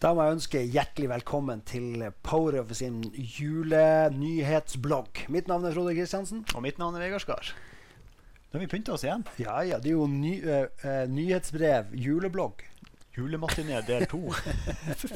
Da 0.00 0.14
må 0.16 0.24
jeg 0.24 0.38
ønske 0.38 0.60
hjertelig 0.64 1.10
velkommen 1.10 1.60
til 1.68 2.06
Power 2.24 2.54
of 2.62 2.70
sin 2.72 3.02
julenyhetsblogg. 3.12 5.28
Mitt 5.28 5.44
navn 5.50 5.66
er 5.68 5.74
Frode 5.76 5.92
Kristiansen. 5.92 6.40
Og 6.56 6.62
mitt 6.64 6.78
navn 6.80 6.96
er 6.96 7.04
Vegard 7.04 7.20
Skar. 7.20 7.52
Da 8.48 8.56
har 8.56 8.62
vi 8.62 8.70
pynta 8.72 8.94
oss 8.94 9.04
igjen. 9.04 9.28
Ja, 9.36 9.60
ja, 9.60 9.76
det 9.76 9.90
er 9.90 9.98
jo 9.98 10.06
ny, 10.08 10.40
uh, 10.40 10.72
uh, 10.86 11.04
nyhetsbrev, 11.04 11.92
juleblogg. 11.92 12.64
Julematiné 13.18 13.82
del 13.84 14.06
to. 14.08 14.32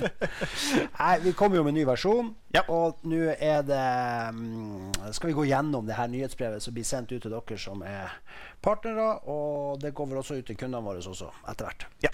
Nei, 1.01 1.17
vi 1.25 1.33
kommer 1.33 1.57
jo 1.57 1.65
med 1.65 1.73
en 1.73 1.81
ny 1.81 1.89
versjon. 1.89 2.37
Ja. 2.53 2.69
Og 2.69 3.01
nå 3.09 3.33
er 3.33 3.65
det 3.65 3.81
um, 4.37 4.93
Skal 5.17 5.31
vi 5.31 5.39
gå 5.39 5.49
gjennom 5.49 5.89
det 5.89 5.97
her 5.97 6.13
nyhetsbrevet 6.13 6.61
som 6.61 6.77
blir 6.77 6.85
sendt 6.85 7.09
ut 7.15 7.25
til 7.25 7.33
dere 7.33 7.57
som 7.57 7.81
er 7.89 8.13
partnere. 8.61 9.25
Og 9.33 9.81
det 9.81 9.97
går 9.97 10.13
vel 10.13 10.21
også 10.21 10.37
ut 10.43 10.47
til 10.53 10.61
kundene 10.61 10.85
våre 10.85 11.01
også, 11.01 11.33
etter 11.49 11.65
hvert. 11.71 11.89
Ja. 12.05 12.13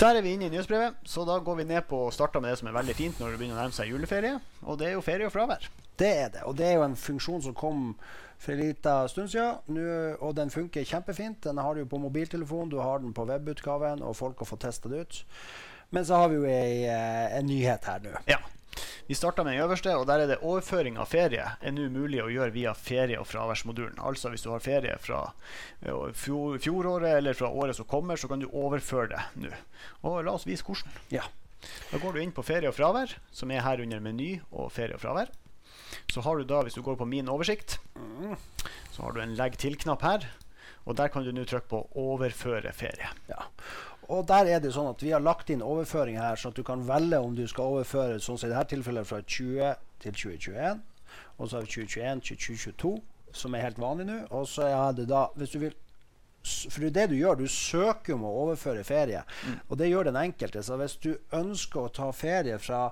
Der 0.00 0.16
er 0.16 0.24
vi 0.24 0.30
inne 0.32 0.46
i 0.46 0.48
nyhetsbrevet, 0.48 0.94
så 1.04 1.26
da 1.28 1.34
går 1.44 1.58
vi 1.58 1.64
ned 1.68 1.82
på 1.84 1.98
og 2.06 2.12
starter 2.16 2.40
med 2.40 2.54
det 2.54 2.58
som 2.58 2.70
er 2.70 2.76
veldig 2.78 2.94
fint 2.96 3.18
når 3.20 3.34
det 3.34 3.40
begynner 3.40 3.58
å 3.58 3.64
nærme 3.66 3.76
seg 3.76 3.90
juleferie. 3.90 4.38
Og 4.64 4.78
det 4.80 4.86
er 4.88 4.94
jo 4.94 5.02
ferie 5.04 5.28
og 5.28 5.34
fravær. 5.34 5.66
Det 6.00 6.08
er 6.22 6.30
det. 6.32 6.44
Og 6.48 6.54
det 6.56 6.70
er 6.70 6.78
jo 6.78 6.86
en 6.86 6.96
funksjon 6.96 7.42
som 7.44 7.56
kom 7.58 7.82
for 8.40 8.54
en 8.54 8.62
liten 8.62 9.10
stund 9.12 9.28
siden. 9.28 9.58
Nå, 9.76 9.82
og 10.24 10.32
den 10.38 10.52
funker 10.54 10.88
kjempefint. 10.88 11.42
Den 11.44 11.60
har 11.60 11.76
du 11.76 11.84
på 11.84 12.00
mobiltelefon, 12.00 12.72
du 12.72 12.78
har 12.80 13.04
den 13.04 13.12
på 13.12 13.28
webutgaven, 13.28 14.00
og 14.00 14.16
folk 14.16 14.40
har 14.40 14.48
fått 14.48 14.64
testa 14.64 14.88
det 14.88 15.02
ut. 15.04 15.20
Men 15.92 16.08
så 16.08 16.22
har 16.22 16.32
vi 16.32 16.40
jo 16.40 16.48
ei, 16.48 16.86
eh, 16.88 17.36
en 17.36 17.50
nyhet 17.50 17.84
her 17.92 18.00
nå. 18.06 18.14
Ja. 18.30 18.40
Vi 19.10 19.14
starter 19.14 19.42
med 19.42 19.56
den 19.56 19.64
øverste, 19.64 19.90
og 19.98 20.04
der 20.06 20.20
er 20.22 20.28
det 20.30 20.36
overføring 20.46 20.94
av 21.02 21.08
ferie 21.10 21.42
er 21.42 21.72
nå 21.74 21.88
mulig 21.90 22.20
å 22.22 22.28
gjøre 22.30 22.52
via 22.54 22.70
ferie- 22.78 23.18
og 23.18 23.26
fraværsmodulen. 23.26 23.96
Altså 23.98 24.30
hvis 24.30 24.44
du 24.44 24.52
har 24.52 24.62
ferie 24.62 24.92
fra 25.02 25.24
fjoråret 26.14 27.16
eller 27.16 27.34
fra 27.34 27.50
året 27.50 27.74
som 27.74 27.88
kommer, 27.90 28.14
så 28.14 28.30
kan 28.30 28.38
du 28.38 28.46
overføre 28.46 29.08
det 29.10 29.24
nå. 29.42 29.50
Og 30.06 30.20
la 30.22 30.36
oss 30.38 30.46
vise 30.46 30.62
hvordan. 30.62 30.94
Ja. 31.10 31.24
Da 31.90 31.98
går 31.98 32.14
du 32.14 32.20
inn 32.22 32.30
på 32.36 32.44
ferie 32.46 32.70
og 32.70 32.76
fravær, 32.78 33.16
som 33.34 33.50
er 33.50 33.66
her 33.66 33.82
under 33.82 33.98
meny 33.98 34.28
og 34.52 34.70
ferie 34.76 34.94
og 34.94 35.02
fravær. 35.02 35.34
Så 36.06 36.22
har 36.22 36.38
du 36.38 36.46
da, 36.46 36.62
hvis 36.62 36.78
du 36.78 36.82
går 36.86 37.02
på 37.02 37.10
min 37.10 37.34
oversikt, 37.34 37.80
så 38.94 39.08
har 39.08 39.18
du 39.18 39.24
en 39.24 39.34
legg 39.34 39.58
til-knapp 39.58 40.06
her. 40.06 40.30
Og 40.86 40.94
der 41.02 41.10
kan 41.10 41.26
du 41.26 41.32
nå 41.34 41.42
trykke 41.44 41.66
på 41.66 41.82
'overføre 41.98 42.70
ferie'. 42.72 43.10
Ja. 43.28 43.42
Og 44.10 44.26
der 44.26 44.48
er 44.50 44.62
det 44.62 44.72
sånn 44.74 44.90
at 44.90 45.02
Vi 45.04 45.12
har 45.14 45.22
lagt 45.22 45.50
inn 45.52 45.62
overføring 45.62 46.18
her, 46.18 46.36
så 46.36 46.50
at 46.50 46.58
du 46.58 46.64
kan 46.66 46.82
velge 46.88 47.20
om 47.22 47.36
du 47.36 47.46
skal 47.48 47.76
overføre 47.76 48.18
sånn 48.18 48.40
som 48.40 48.50
i 48.50 48.52
dette 48.52 48.74
tilfellet 48.74 49.06
fra 49.06 49.20
20 49.22 49.76
til 50.02 50.16
2021. 50.24 50.82
Og 51.38 51.48
så 51.48 51.56
har 51.56 51.66
vi 51.66 51.74
2021 51.74 52.24
til 52.26 52.40
2022, 52.46 52.90
som 53.42 53.54
er 53.54 53.64
helt 53.68 53.78
vanlig 53.80 54.08
nå. 54.08 54.18
Og 54.34 54.48
så 54.50 54.66
er 54.66 54.98
det 54.98 55.06
da, 55.10 55.28
hvis 55.38 55.54
du 55.54 55.62
vil 55.62 55.78
for 56.42 56.80
det 56.80 56.94
det 56.94 57.10
du 57.10 57.16
gjør. 57.18 57.36
Du 57.36 57.48
søker 57.52 58.14
om 58.14 58.24
å 58.24 58.32
overføre 58.46 58.84
ferie. 58.84 59.22
Mm. 59.44 59.56
Og 59.68 59.78
det 59.78 59.90
gjør 59.90 60.08
den 60.08 60.16
enkelte. 60.16 60.62
Så 60.64 60.78
hvis 60.80 60.96
du 61.02 61.10
ønsker 61.36 61.82
å 61.82 61.92
ta 61.92 62.08
ferie 62.16 62.56
fra 62.58 62.86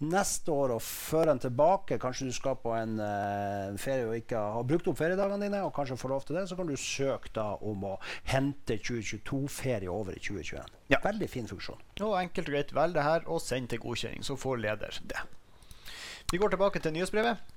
neste 0.00 0.52
år 0.54 0.74
og 0.76 0.82
føre 0.82 1.28
den 1.30 1.42
tilbake, 1.44 1.98
kanskje 2.02 2.28
du 2.30 2.34
skal 2.34 2.56
på 2.62 2.72
en 2.76 2.96
uh, 3.02 3.76
ferie 3.80 4.08
og 4.08 4.16
ikke 4.18 4.40
har 4.56 4.66
brukt 4.68 4.88
opp 4.90 4.98
feriedagene 4.98 5.40
dine, 5.44 5.62
og 5.66 5.74
kanskje 5.76 5.98
får 6.00 6.14
lov 6.14 6.26
til 6.26 6.38
det, 6.38 6.46
så 6.50 6.58
kan 6.58 6.70
du 6.70 6.76
søke 6.80 7.32
da 7.36 7.48
om 7.60 7.86
å 7.92 7.94
hente 8.32 8.78
2022-ferie 8.80 9.90
over 9.92 10.16
i 10.16 10.22
2021. 10.22 10.74
Ja. 10.92 11.02
Veldig 11.04 11.28
fin 11.30 11.48
funksjon. 11.50 11.80
Og 12.02 12.16
enkelt 12.20 12.48
og 12.48 12.56
greit, 12.56 12.74
velg 12.76 12.98
det 12.98 13.06
her 13.06 13.28
og 13.30 13.42
send 13.44 13.70
til 13.72 13.82
godkjenning, 13.82 14.26
så 14.26 14.38
får 14.38 14.62
leder 14.64 15.02
det. 15.10 15.22
Vi 16.32 16.40
går 16.40 16.54
tilbake 16.54 16.80
til 16.80 16.94
nyhetsbrevet. 16.94 17.51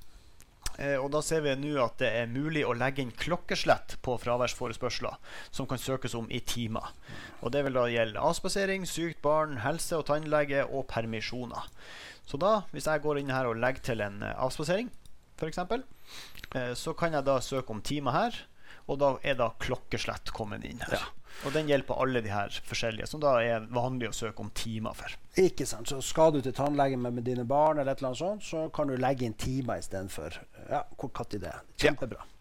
Eh, 0.78 0.96
og 1.00 1.10
da 1.14 1.22
ser 1.24 1.44
vi 1.46 1.54
nå 1.60 1.76
at 1.84 2.00
det 2.02 2.10
er 2.20 2.32
mulig 2.32 2.66
å 2.68 2.76
legge 2.76 3.04
inn 3.04 3.14
klokkeslett 3.16 3.98
på 4.06 4.18
fraværsforespørsler 4.22 5.20
som 5.56 5.68
kan 5.70 5.82
søkes 5.82 6.16
om 6.18 6.28
i 6.30 6.42
timer. 6.42 6.92
Og 7.42 7.54
Det 7.56 7.64
vil 7.66 7.78
da 7.78 7.86
gjelde 7.92 8.22
avspasering, 8.22 8.88
sykt 8.90 9.22
barn, 9.24 9.60
helse- 9.64 9.98
og 9.98 10.08
tannlege 10.10 10.66
og 10.66 10.88
permisjoner. 10.92 11.70
Så 12.26 12.40
da, 12.42 12.66
hvis 12.74 12.88
jeg 12.90 13.04
går 13.04 13.22
inn 13.22 13.34
her 13.34 13.48
og 13.48 13.60
legger 13.62 13.84
til 13.92 14.02
en 14.02 14.24
uh, 14.24 14.34
avspasering, 14.48 14.90
f.eks., 15.38 15.60
uh, 15.62 16.74
så 16.74 16.94
kan 16.98 17.14
jeg 17.14 17.28
da 17.28 17.38
søke 17.40 17.72
om 17.72 17.84
timer 17.86 18.18
her. 18.18 18.42
Og 18.90 19.00
da 19.02 19.16
er 19.26 19.38
da 19.38 19.52
klokkeslett 19.62 20.34
kommet 20.34 20.66
inn 20.66 20.82
her. 20.86 21.00
Ja. 21.00 21.25
Og 21.44 21.54
den 21.54 21.68
gjelder 21.70 21.88
på 21.88 21.98
alle 22.02 22.22
de 22.24 22.32
her 22.32 22.54
forskjellige, 22.66 23.10
som 23.12 23.22
da 23.22 23.36
er 23.44 23.68
vanlig 23.76 24.10
å 24.10 24.16
søke 24.16 24.42
om 24.42 24.54
timer 24.56 24.96
for. 24.98 25.18
Ikke 25.42 25.68
sant. 25.70 25.92
Så 25.92 26.00
skal 26.06 26.32
du 26.34 26.40
til 26.42 26.56
tannlegen 26.56 27.04
med, 27.04 27.18
med, 27.20 27.28
dine 27.28 27.46
barn, 27.46 27.82
eller 27.82 27.92
et 27.92 28.02
eller 28.02 28.14
annet 28.14 28.24
sånt, 28.24 28.48
så 28.48 28.68
kan 28.74 28.90
du 28.90 28.96
legge 28.98 29.28
inn 29.28 29.36
timer 29.38 29.84
istedenfor. 29.84 30.40
Ja, 30.70 30.86
hvor 30.96 31.12
katt 31.14 31.36
i 31.38 31.44
det. 31.44 31.54
Kjempebra. 31.82 32.24
Ja. 32.24 32.32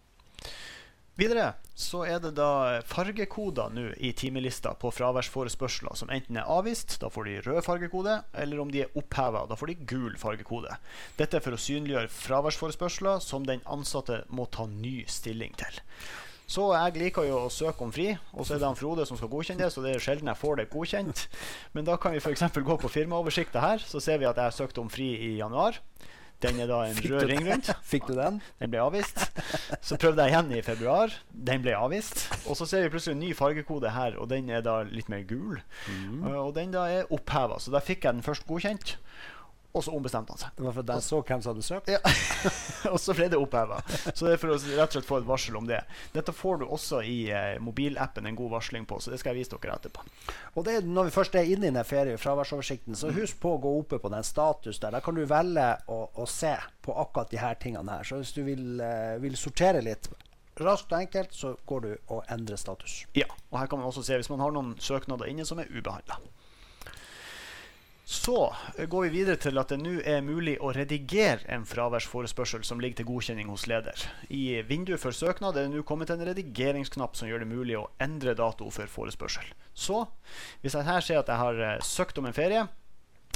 Videre 1.15 1.53
så 1.79 2.01
er 2.03 2.19
det 2.19 2.33
da 2.35 2.81
fargekoder 2.87 3.71
nå 3.71 3.85
i 4.03 4.09
timelista 4.15 4.73
på 4.79 4.89
fraværsforespørsler 4.91 5.95
som 5.95 6.11
enten 6.11 6.39
er 6.41 6.49
avvist, 6.51 6.97
da 6.99 7.07
får 7.11 7.27
de 7.29 7.35
rød 7.45 7.61
fargekode, 7.63 8.17
eller 8.35 8.59
om 8.59 8.71
de 8.71 8.81
er 8.83 8.97
oppheva, 8.99 9.45
da 9.47 9.55
får 9.55 9.71
de 9.71 9.77
gul 9.87 10.17
fargekode. 10.19 10.75
Dette 11.15 11.39
er 11.39 11.45
for 11.45 11.55
å 11.55 11.61
synliggjøre 11.61 12.11
fraværsforespørsler 12.11 13.23
som 13.23 13.47
den 13.47 13.63
ansatte 13.63 14.25
må 14.27 14.47
ta 14.51 14.67
ny 14.67 15.05
stilling 15.11 15.55
til. 15.59 15.79
Så 16.45 16.67
jeg 16.75 16.97
liker 17.01 17.25
jo 17.25 17.45
å 17.45 17.53
søke 17.53 17.85
om 17.85 17.93
fri, 17.93 18.11
og 18.33 18.45
så 18.45 18.55
er 18.55 18.61
det 18.61 18.69
han 18.69 18.77
Frode 18.77 19.05
som 19.09 19.17
skal 19.17 19.31
godkjenne 19.31 19.63
det. 19.63 19.71
Så 19.73 19.81
det 19.81 19.95
er 19.95 20.03
sjelden 20.03 20.29
jeg 20.29 20.41
får 20.41 20.59
det 20.61 20.69
godkjent. 20.73 21.25
Men 21.73 21.87
da 21.87 21.97
kan 22.01 22.13
vi 22.13 22.21
f.eks. 22.21 22.45
gå 22.53 22.77
på 22.81 22.91
firmaoversikta 22.91 23.63
her, 23.63 23.85
så 23.85 24.01
ser 24.03 24.21
vi 24.21 24.29
at 24.29 24.39
jeg 24.41 24.59
søkte 24.59 24.83
om 24.83 24.91
fri 24.93 25.09
i 25.31 25.31
januar. 25.39 25.81
Den 26.43 26.59
er 26.59 26.67
da 26.67 26.81
en 26.85 26.97
Fikk 26.97 27.13
rød 27.13 27.29
ring 27.29 27.45
rundt. 27.47 27.69
Fikk 27.91 28.09
du 28.09 28.13
den? 28.17 28.41
Den 28.59 28.71
ble 28.73 28.81
avvist. 28.83 29.21
Så 29.81 29.97
prøvde 30.01 30.25
jeg 30.25 30.33
igjen 30.33 30.51
i 30.53 30.63
februar. 30.65 31.13
Den 31.31 31.63
ble 31.63 31.75
avvist. 31.77 32.25
Og 32.45 32.59
så 32.59 32.67
ser 32.69 32.83
vi 32.83 32.91
plutselig 32.93 33.15
en 33.15 33.23
ny 33.23 33.31
fargekode 33.37 33.93
her, 33.95 34.17
og 34.19 34.29
den 34.29 34.51
er 34.51 34.65
da 34.65 34.81
litt 34.85 35.09
mer 35.11 35.23
gul. 35.27 35.61
Mm. 35.87 36.27
Og 36.43 36.51
den 36.57 36.75
da 36.75 36.85
er 36.91 37.13
oppheva. 37.15 37.57
Så 37.63 37.73
da 37.73 37.81
fikk 37.83 38.05
jeg 38.05 38.17
den 38.19 38.25
først 38.25 38.45
godkjent. 38.49 38.97
Og 39.75 39.83
så 39.83 39.91
ombestemte 39.91 40.31
han 40.31 40.39
seg. 40.39 40.53
Det 40.55 40.63
var 40.63 40.75
fordi 40.77 40.95
jeg 40.95 41.03
så 41.03 41.17
hvem 41.19 41.41
som 41.43 41.51
hadde 41.51 41.65
søkt? 41.67 41.89
Ja. 41.91 41.99
og 42.93 42.99
så 43.03 43.15
ble 43.17 43.27
det 43.33 43.39
oppheva. 43.39 43.81
Så 44.07 44.27
det 44.27 44.35
er 44.35 44.39
for 44.39 44.53
å 44.53 44.55
rett 44.55 44.85
og 44.87 44.95
slett 44.95 45.09
få 45.09 45.17
et 45.19 45.27
varsel 45.27 45.57
om 45.59 45.67
det. 45.67 45.81
Dette 46.13 46.31
får 46.35 46.61
du 46.61 46.65
også 46.65 47.01
i 47.03 47.17
eh, 47.27 47.57
mobilappen 47.63 48.29
en 48.29 48.37
god 48.39 48.53
varsling 48.55 48.87
på, 48.87 49.01
så 49.03 49.11
det 49.11 49.19
skal 49.19 49.33
jeg 49.33 49.43
vise 49.43 49.51
dere 49.57 49.75
etterpå. 49.75 50.05
Og 50.55 50.67
det, 50.67 50.77
Når 50.87 51.09
vi 51.09 51.15
først 51.17 51.35
er 51.35 51.51
inne 51.51 51.67
i 51.67 51.75
den 51.75 51.87
ferie- 51.87 52.15
og 52.15 52.23
fraværsoversikten, 52.23 52.95
så 52.95 53.11
husk 53.15 53.41
på 53.43 53.57
å 53.57 53.59
gå 53.65 53.73
oppe 53.81 53.99
på 53.99 54.13
den 54.13 54.23
status 54.23 54.79
der. 54.79 54.95
Der 54.95 55.03
kan 55.03 55.19
du 55.19 55.25
velge 55.27 55.67
å, 55.91 55.99
å 56.15 56.29
se 56.29 56.55
på 56.85 56.95
akkurat 57.03 57.35
de 57.35 57.41
her 57.43 57.59
tingene 57.59 57.99
her. 57.99 58.07
Så 58.07 58.21
hvis 58.21 58.31
du 58.37 58.45
vil, 58.47 58.79
eh, 58.79 59.17
vil 59.19 59.35
sortere 59.39 59.83
litt 59.83 60.07
raskt 60.63 60.93
og 60.93 61.01
enkelt, 61.01 61.35
så 61.35 61.51
går 61.67 61.83
du 61.83 61.91
og 62.15 62.23
endrer 62.31 62.59
status. 62.59 63.01
Ja, 63.19 63.27
og 63.51 63.59
her 63.59 63.67
kan 63.67 63.81
man 63.81 63.91
også 63.91 64.05
se 64.07 64.15
hvis 64.15 64.31
man 64.31 64.39
har 64.39 64.55
noen 64.55 64.77
søknader 64.79 65.27
inne 65.27 65.43
som 65.47 65.59
er 65.59 65.67
ubehandla. 65.67 66.21
Så 68.07 68.55
går 68.77 69.01
vi 69.01 69.09
videre 69.09 69.39
til 69.41 69.57
at 69.57 69.71
det 69.73 69.79
nå 69.81 69.95
er 70.05 70.19
mulig 70.21 70.59
å 70.61 70.69
redigere 70.77 71.41
en 71.49 71.63
fraværsforespørsel 71.65 72.61
som 72.67 72.77
ligger 72.77 72.99
til 72.99 73.07
godkjenning 73.09 73.49
hos 73.49 73.63
leder. 73.65 73.97
I 74.29 74.61
vinduet 74.61 75.01
for 75.01 75.15
søknad 75.15 75.57
er 75.57 75.65
det 75.65 75.73
nå 75.73 75.81
kommet 75.89 76.13
en 76.13 76.21
redigeringsknapp 76.27 77.17
som 77.17 77.31
gjør 77.31 77.41
det 77.41 77.49
mulig 77.49 77.79
å 77.79 77.87
endre 77.97 78.35
dato 78.37 78.69
for 78.69 78.93
forespørsel. 78.93 79.49
Så 79.73 80.03
hvis 80.61 80.77
jeg 80.77 80.85
her 80.85 81.01
ser 81.01 81.23
at 81.23 81.31
jeg 81.33 81.41
har 81.41 81.63
uh, 81.63 81.81
søkt 81.81 82.21
om 82.21 82.29
en 82.29 82.37
ferie, 82.37 82.67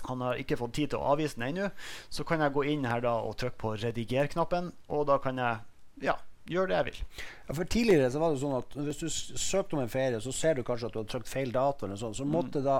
han 0.05 0.21
har 0.21 0.37
ikke 0.37 0.59
fått 0.61 0.77
tid 0.77 0.93
til 0.93 1.01
å 1.01 1.15
avvise 1.15 1.41
den 1.41 1.47
ennå, 1.49 1.71
så 2.13 2.27
kan 2.29 2.45
jeg 2.45 2.53
gå 2.53 2.67
inn 2.69 2.85
her 2.85 3.01
da 3.01 3.15
og 3.25 3.39
trykke 3.41 3.57
på 3.65 3.73
rediger-knappen, 3.81 4.69
og 4.93 5.09
da 5.09 5.17
kan 5.23 5.41
jeg 5.41 6.05
ja, 6.05 6.15
gjøre 6.45 6.69
det 6.69 6.77
jeg 6.77 6.89
vil. 6.91 7.01
Ja, 7.49 7.57
for 7.57 7.73
Tidligere 7.73 8.13
så 8.13 8.21
var 8.21 8.37
det 8.37 8.43
sånn 8.45 8.55
at 8.61 8.79
hvis 8.85 9.01
du 9.01 9.09
søkte 9.09 9.79
om 9.79 9.81
en 9.81 9.91
ferie, 9.91 10.21
så 10.21 10.29
ser 10.29 10.61
du 10.61 10.63
kanskje 10.67 10.93
at 10.93 10.95
du 10.95 11.01
har 11.01 11.09
trykt 11.09 11.33
feil 11.33 11.57
dato, 11.57 11.89
eller 11.89 11.97
sånn, 11.97 12.13
så 12.21 12.29
måtte 12.29 12.61
mm. 12.61 12.69
da 12.69 12.79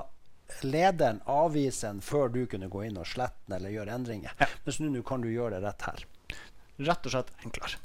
lederen 0.66 1.20
avvise 1.30 1.88
den 1.88 2.00
før 2.04 2.30
du 2.32 2.44
kunne 2.50 2.70
gå 2.72 2.86
inn 2.86 2.98
og 3.00 3.08
slette 3.08 3.46
den 3.46 3.58
eller 3.58 3.74
gjøre 3.74 3.96
endringer. 3.98 4.34
Ja. 4.40 4.48
Mens 4.66 4.80
nå 4.82 5.02
kan 5.06 5.24
du 5.24 5.30
gjøre 5.30 5.58
det 5.58 5.64
rett 5.66 5.86
her. 5.88 6.06
Rett 6.80 7.06
og 7.06 7.14
slett 7.14 7.32
enklere. 7.44 7.80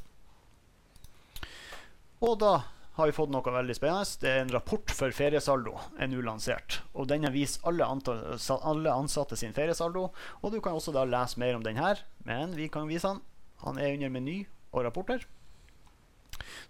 Og 2.26 2.40
da 2.42 2.54
har 2.96 3.10
vi 3.10 3.16
fått 3.16 3.32
noe 3.34 3.52
veldig 3.52 3.76
spennende. 3.76 4.08
Det 4.22 4.30
er 4.32 4.42
en 4.46 4.54
rapport 4.56 4.92
for 4.96 5.12
feriesaldo 5.16 5.76
er 6.00 6.08
nå 6.08 6.22
lansert. 6.24 6.80
Og 6.96 7.10
Denne 7.12 7.32
viser 7.34 7.66
alle, 7.68 7.88
alle, 7.92 8.94
ansatte 8.94 9.36
sin 9.40 9.56
feriesaldo. 9.56 10.08
Og 10.42 10.56
Du 10.56 10.62
kan 10.64 10.78
også 10.78 10.96
da 10.96 11.04
lese 11.04 11.40
mer 11.42 11.58
om 11.58 11.64
den 11.66 11.80
her, 11.82 12.06
men 12.24 12.56
vi 12.56 12.70
kan 12.72 12.88
vise 12.88 13.12
den. 13.12 13.22
Han 13.66 13.80
er 13.82 13.98
under 13.98 14.14
meny 14.16 14.38
og 14.72 14.86
rapporter. 14.88 15.28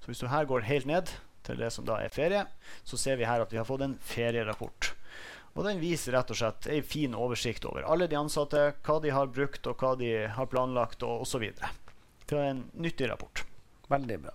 Så 0.02 0.10
Hvis 0.10 0.19
du 0.19 0.28
her 0.28 0.50
går 0.50 0.66
helt 0.66 0.90
ned 0.90 1.14
til 1.46 1.62
det 1.62 1.72
som 1.74 1.86
da 1.86 2.00
er 2.02 2.10
ferie, 2.10 2.46
så 2.84 2.98
ser 2.98 3.22
vi 3.22 3.30
her 3.30 3.42
at 3.42 3.54
vi 3.54 3.62
har 3.62 3.69
fått 3.69 3.86
en 3.86 4.00
ferierapport. 4.02 4.94
Og 5.56 5.63
den 5.63 5.80
viser 5.80 6.18
rett 6.18 6.31
og 6.34 6.40
slett 6.40 6.68
ei 6.68 6.81
en 6.81 6.88
fin 6.88 7.13
oversikt 7.16 7.66
over 7.68 7.88
alle 7.88 8.10
de 8.12 8.18
ansatte, 8.19 8.74
hva 8.84 9.00
de 9.00 9.13
har 9.16 9.31
brukt, 9.31 9.68
og 9.72 9.80
hva 9.80 9.94
de 10.00 10.12
har 10.36 10.50
planlagt, 10.52 11.04
og 11.07 11.24
osv. 11.24 11.46
Det 12.25 12.36
er 12.36 12.50
en 12.50 12.66
nyttig 12.74 13.07
rapport. 13.12 13.46
Veldig 13.88 14.18
bra. 14.25 14.34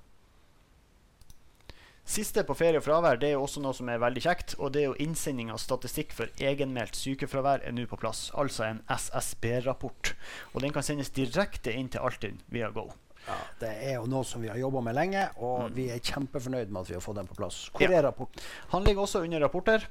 Siste 2.10 2.42
på 2.42 2.56
ferie 2.58 2.80
og 2.80 2.82
fravær 2.82 3.20
det 3.22 3.28
er 3.28 3.36
jo 3.36 3.44
også 3.44 3.60
noe 3.62 3.76
som 3.76 3.90
er 3.92 4.00
veldig 4.02 4.22
kjekt. 4.24 4.54
og 4.58 4.72
det 4.74 4.80
er 4.80 4.88
jo 4.88 4.96
Innsending 5.04 5.52
av 5.52 5.60
statistikk 5.62 6.14
for 6.16 6.32
egenmeldt 6.42 6.98
sykefravær 6.98 7.62
er 7.62 7.76
nå 7.76 7.84
på 7.86 8.00
plass. 8.00 8.30
Altså 8.34 8.64
en 8.66 8.80
SSB-rapport. 8.90 10.14
Og 10.54 10.64
Den 10.64 10.74
kan 10.74 10.82
sendes 10.82 11.12
direkte 11.14 11.70
inn 11.70 11.92
til 11.92 12.02
Altinn 12.02 12.40
via 12.50 12.72
Go. 12.74 12.88
Ja, 13.28 13.36
Det 13.60 13.70
er 13.84 13.94
jo 14.00 14.08
noe 14.10 14.24
som 14.24 14.42
vi 14.42 14.48
har 14.50 14.58
jobba 14.58 14.80
med 14.80 14.96
lenge, 14.96 15.28
og 15.38 15.68
mm. 15.68 15.76
vi 15.76 15.86
er 15.92 16.02
kjempefornøyd 16.02 16.72
med 16.72 16.80
at 16.80 16.90
vi 16.90 16.96
har 16.96 17.04
fått 17.04 17.20
den 17.20 17.30
på 17.30 17.38
plass. 17.38 17.60
Hvor 17.76 17.84
ja. 17.84 17.98
er 17.98 18.08
rapporten? 18.08 18.42
Han 18.72 18.88
ligger 18.88 19.04
også 19.04 19.22
under 19.22 19.44
rapporter. 19.44 19.86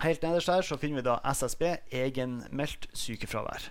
Helt 0.00 0.22
nederst 0.24 0.48
her 0.48 0.64
så 0.64 0.78
finner 0.80 1.00
vi 1.00 1.08
da 1.10 1.18
SSB, 1.28 1.64
egenmeldt 1.92 2.88
sykefravær. 2.96 3.66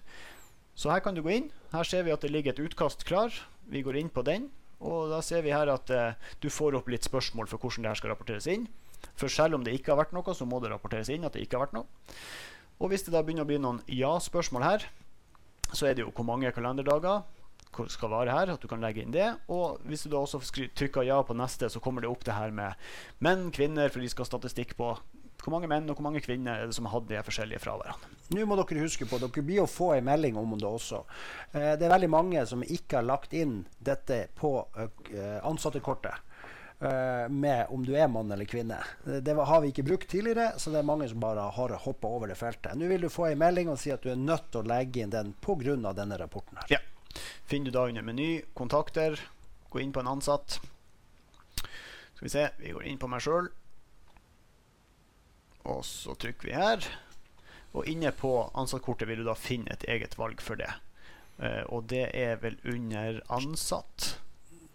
Så 0.77 0.91
her 0.93 1.01
kan 1.03 1.17
du 1.17 1.23
gå 1.25 1.31
inn. 1.33 1.47
Her 1.73 1.87
ser 1.87 2.05
vi 2.05 2.13
at 2.13 2.21
det 2.21 2.29
ligger 2.31 2.53
et 2.53 2.61
utkast 2.61 3.01
klar. 3.09 3.33
Vi 3.69 3.81
går 3.85 3.97
inn 3.97 4.11
på 4.13 4.21
den. 4.27 4.47
Og 4.79 5.09
da 5.11 5.23
ser 5.25 5.41
vi 5.43 5.51
her 5.51 5.67
at 5.73 5.89
eh, 5.91 6.13
du 6.39 6.47
får 6.53 6.77
opp 6.77 6.87
litt 6.91 7.07
spørsmål 7.07 7.49
for 7.51 7.59
hvordan 7.59 7.83
det 7.83 7.91
her 7.91 7.99
skal 7.99 8.13
rapporteres 8.13 8.47
inn. 8.47 8.69
For 9.19 9.31
selv 9.31 9.57
om 9.57 9.65
det 9.65 9.73
ikke 9.75 9.91
har 9.91 9.99
vært 10.03 10.13
noe, 10.15 10.35
så 10.35 10.47
må 10.47 10.61
det 10.63 10.71
rapporteres 10.71 11.09
inn 11.11 11.25
at 11.27 11.35
det 11.35 11.43
ikke 11.43 11.57
har 11.57 11.65
vært 11.65 11.75
noe. 11.79 12.13
Og 12.79 12.93
hvis 12.93 13.03
det 13.03 13.15
da 13.15 13.23
begynner 13.25 13.43
å 13.43 13.49
bli 13.49 13.59
noen 13.59 13.81
ja-spørsmål 13.91 14.63
her, 14.63 14.87
så 15.73 15.89
er 15.89 15.97
det 15.97 16.05
jo 16.05 16.13
hvor 16.13 16.27
mange 16.29 16.53
kalenderdager 16.55 17.25
hvor 17.75 17.89
skal 17.91 18.09
vare 18.09 18.33
her, 18.33 18.49
at 18.49 18.61
du 18.63 18.67
kan 18.69 18.81
legge 18.81 19.03
inn 19.03 19.13
det. 19.13 19.27
Og 19.51 19.81
hvis 19.87 20.05
du 20.05 20.09
da 20.13 20.23
også 20.23 20.41
trykker 20.77 21.05
ja 21.05 21.19
på 21.25 21.35
neste, 21.37 21.69
så 21.69 21.81
kommer 21.83 22.01
det 22.01 22.09
opp 22.09 22.23
det 22.25 22.37
her 22.37 22.53
med 22.55 22.89
menn, 23.23 23.49
kvinner, 23.55 23.91
for 23.93 24.01
de 24.01 24.09
skal 24.09 24.25
ha 24.25 24.31
statistikk 24.31 24.73
på 24.79 24.93
hvor 25.44 25.56
mange 25.56 25.69
menn 25.71 25.89
og 25.89 25.97
hvor 25.97 26.06
mange 26.09 26.21
kvinner 26.24 26.59
er 26.59 26.69
det 26.69 26.75
som 26.75 26.88
har 26.89 26.97
hatt 26.97 27.09
de 27.09 27.19
forskjellige 27.24 27.62
fraværene. 27.63 28.15
Nå 28.36 28.45
må 28.45 28.57
dere 28.59 28.83
huske 28.83 29.07
på 29.09 29.19
dere 29.21 29.44
blir 29.45 29.63
å 29.63 29.69
få 29.69 29.94
en 29.95 30.07
melding 30.09 30.38
om 30.38 30.57
det 30.59 30.68
også. 30.68 31.03
Eh, 31.53 31.75
det 31.80 31.88
er 31.88 31.94
veldig 31.95 32.09
mange 32.12 32.45
som 32.50 32.65
ikke 32.65 33.00
har 33.00 33.07
lagt 33.07 33.33
inn 33.33 33.62
dette 33.80 34.25
på 34.39 34.53
eh, 34.77 35.39
ansattekortet. 35.47 36.25
eh, 36.80 37.30
med 37.30 37.68
om 37.69 37.86
du 37.86 37.95
er 37.95 38.07
mann 38.07 38.31
eller 38.31 38.45
kvinne. 38.45 38.77
Det, 39.03 39.21
det 39.21 39.36
har 39.36 39.62
vi 39.62 39.71
ikke 39.74 39.83
brukt 39.83 40.09
tidligere, 40.09 40.53
så 40.57 40.71
det 40.71 40.80
er 40.80 40.88
mange 40.88 41.09
som 41.09 41.19
bare 41.19 41.50
har 41.56 41.75
hoppa 41.86 42.07
over 42.07 42.27
det 42.31 42.38
feltet. 42.39 42.75
Nå 42.77 42.88
vil 42.88 43.01
du 43.01 43.09
få 43.09 43.30
en 43.30 43.41
melding 43.41 43.69
og 43.69 43.80
si 43.80 43.91
at 43.91 44.03
du 44.03 44.12
er 44.13 44.19
nødt 44.19 44.51
til 44.51 44.63
å 44.63 44.69
legge 44.69 45.03
inn 45.03 45.13
den 45.13 45.33
pga. 45.44 45.94
denne 45.94 46.18
rapporten. 46.18 46.57
her. 46.57 46.77
Ja. 46.77 46.80
Finner 47.50 47.71
du 47.71 47.77
da 47.77 47.88
under 47.88 48.06
meny, 48.06 48.41
kontakter, 48.53 49.19
gå 49.69 49.80
inn 49.81 49.91
på 49.91 50.00
en 50.00 50.07
ansatt. 50.07 50.59
Skal 51.59 52.25
vi 52.25 52.30
se, 52.30 52.50
vi 52.59 52.71
går 52.75 52.86
inn 52.86 53.00
på 53.00 53.07
meg 53.07 53.21
sjøl. 53.24 53.50
Og 55.69 55.83
så 55.86 56.16
trykker 56.18 56.50
vi 56.50 56.56
her. 56.57 56.86
Og 57.77 57.86
inne 57.92 58.10
på 58.18 58.31
ansattkortet 58.57 59.07
vil 59.10 59.21
du 59.21 59.27
da 59.30 59.36
finne 59.38 59.69
et 59.75 59.83
eget 59.92 60.16
valg 60.18 60.42
for 60.42 60.57
det. 60.60 60.69
Uh, 61.39 61.63
og 61.71 61.86
det 61.92 62.07
er 62.18 62.39
vel 62.42 62.57
under 62.68 63.21
ansatt. 63.31 64.16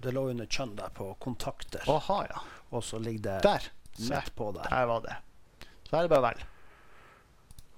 Det 0.04 0.12
lå 0.14 0.28
under 0.30 0.46
kjønn 0.46 0.76
der 0.78 0.92
på 0.94 1.10
kontakter, 1.20 1.82
Aha, 1.88 2.18
ja. 2.28 2.40
og 2.76 2.84
så 2.84 2.98
ligger 3.00 3.22
det 3.24 3.36
Der. 3.44 4.28
På 4.36 4.50
der. 4.52 4.68
der 4.68 4.86
var 4.90 5.00
det. 5.04 5.14
Så 5.88 5.96
er 5.96 6.02
det 6.06 6.10
bare 6.12 6.24
vel. 6.30 6.42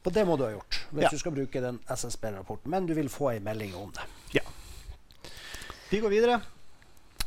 Og 0.07 0.13
det 0.15 0.23
må 0.27 0.37
du 0.39 0.45
ha 0.47 0.53
gjort 0.55 0.79
hvis 0.95 1.03
Ja. 1.03 1.11
du 1.11 1.19
skal 1.19 1.35
bruke 1.35 1.61
den 1.61 1.79
SSB-rapporten. 1.91 2.71
Men 2.71 2.87
du 2.87 2.95
vil 2.95 3.09
få 3.11 3.31
en 3.35 3.45
melding 3.45 3.75
om 3.75 3.91
det. 3.95 4.05
Ja. 4.39 4.43
Vi 5.91 6.01
går 6.01 6.11
videre 6.11 6.41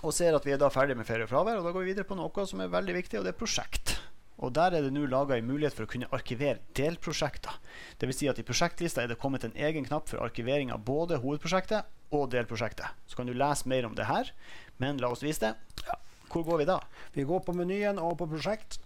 og 0.04 0.14
ser 0.16 0.36
at 0.36 0.46
vi 0.48 0.52
er 0.56 0.58
da 0.62 0.70
ferdig 0.72 0.96
med 0.98 1.06
ferie 1.08 1.24
og 1.28 1.30
fravær. 1.32 1.60
Og 1.60 1.64
da 1.68 1.72
går 1.76 1.84
vi 1.84 1.92
videre 1.94 2.08
på 2.08 2.16
noe 2.16 2.46
som 2.48 2.62
er 2.64 2.72
veldig 2.72 2.96
viktig, 2.96 3.20
og 3.20 3.26
det 3.28 3.34
er 3.36 3.40
prosjekt. 3.40 3.99
Og 4.40 4.54
Der 4.56 4.76
er 4.76 4.86
det 4.86 4.94
nå 4.96 5.06
laga 5.10 5.36
en 5.36 5.48
mulighet 5.48 5.76
for 5.76 5.84
å 5.84 5.92
kunne 5.92 6.10
arkivere 6.16 6.62
delprosjekter. 6.78 7.58
Dvs. 8.00 8.20
Si 8.22 8.30
at 8.32 8.40
i 8.40 8.46
prosjektlista 8.48 9.04
er 9.04 9.12
det 9.12 9.20
kommet 9.20 9.44
en 9.44 9.56
egen 9.56 9.88
knapp 9.88 10.08
for 10.12 10.24
arkivering 10.24 10.72
av 10.72 10.86
både 10.88 11.20
hovedprosjektet 11.20 12.16
og 12.16 12.30
delprosjektet. 12.32 12.96
Så 13.08 13.20
kan 13.20 13.28
du 13.28 13.36
lese 13.36 13.68
mer 13.70 13.88
om 13.90 13.98
det 13.98 14.08
her, 14.08 14.32
men 14.80 15.02
la 15.02 15.12
oss 15.12 15.26
vise 15.26 15.44
det. 15.44 15.98
Hvor 16.30 16.46
går 16.46 16.62
vi 16.62 16.70
da? 16.70 16.80
Vi 17.18 17.26
går 17.28 17.44
på 17.44 17.56
menyen 17.58 18.00
og 18.00 18.16
på 18.22 18.30
prosjekt. 18.30 18.80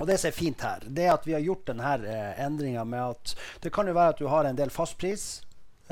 Og 0.00 0.06
det 0.08 0.16
som 0.20 0.30
er 0.30 0.36
fint 0.36 0.62
her, 0.64 0.84
det 0.86 1.04
er 1.04 1.12
at 1.12 1.26
vi 1.28 1.34
har 1.36 1.44
gjort 1.44 1.66
denne 1.68 1.92
eh, 2.08 2.40
endringa 2.40 2.86
med 2.88 3.16
at 3.18 3.34
det 3.60 3.72
kan 3.74 3.90
jo 3.90 3.96
være 3.96 4.14
at 4.14 4.22
du 4.22 4.30
har 4.32 4.48
en 4.48 4.56
del 4.56 4.72
fastpris, 4.72 5.42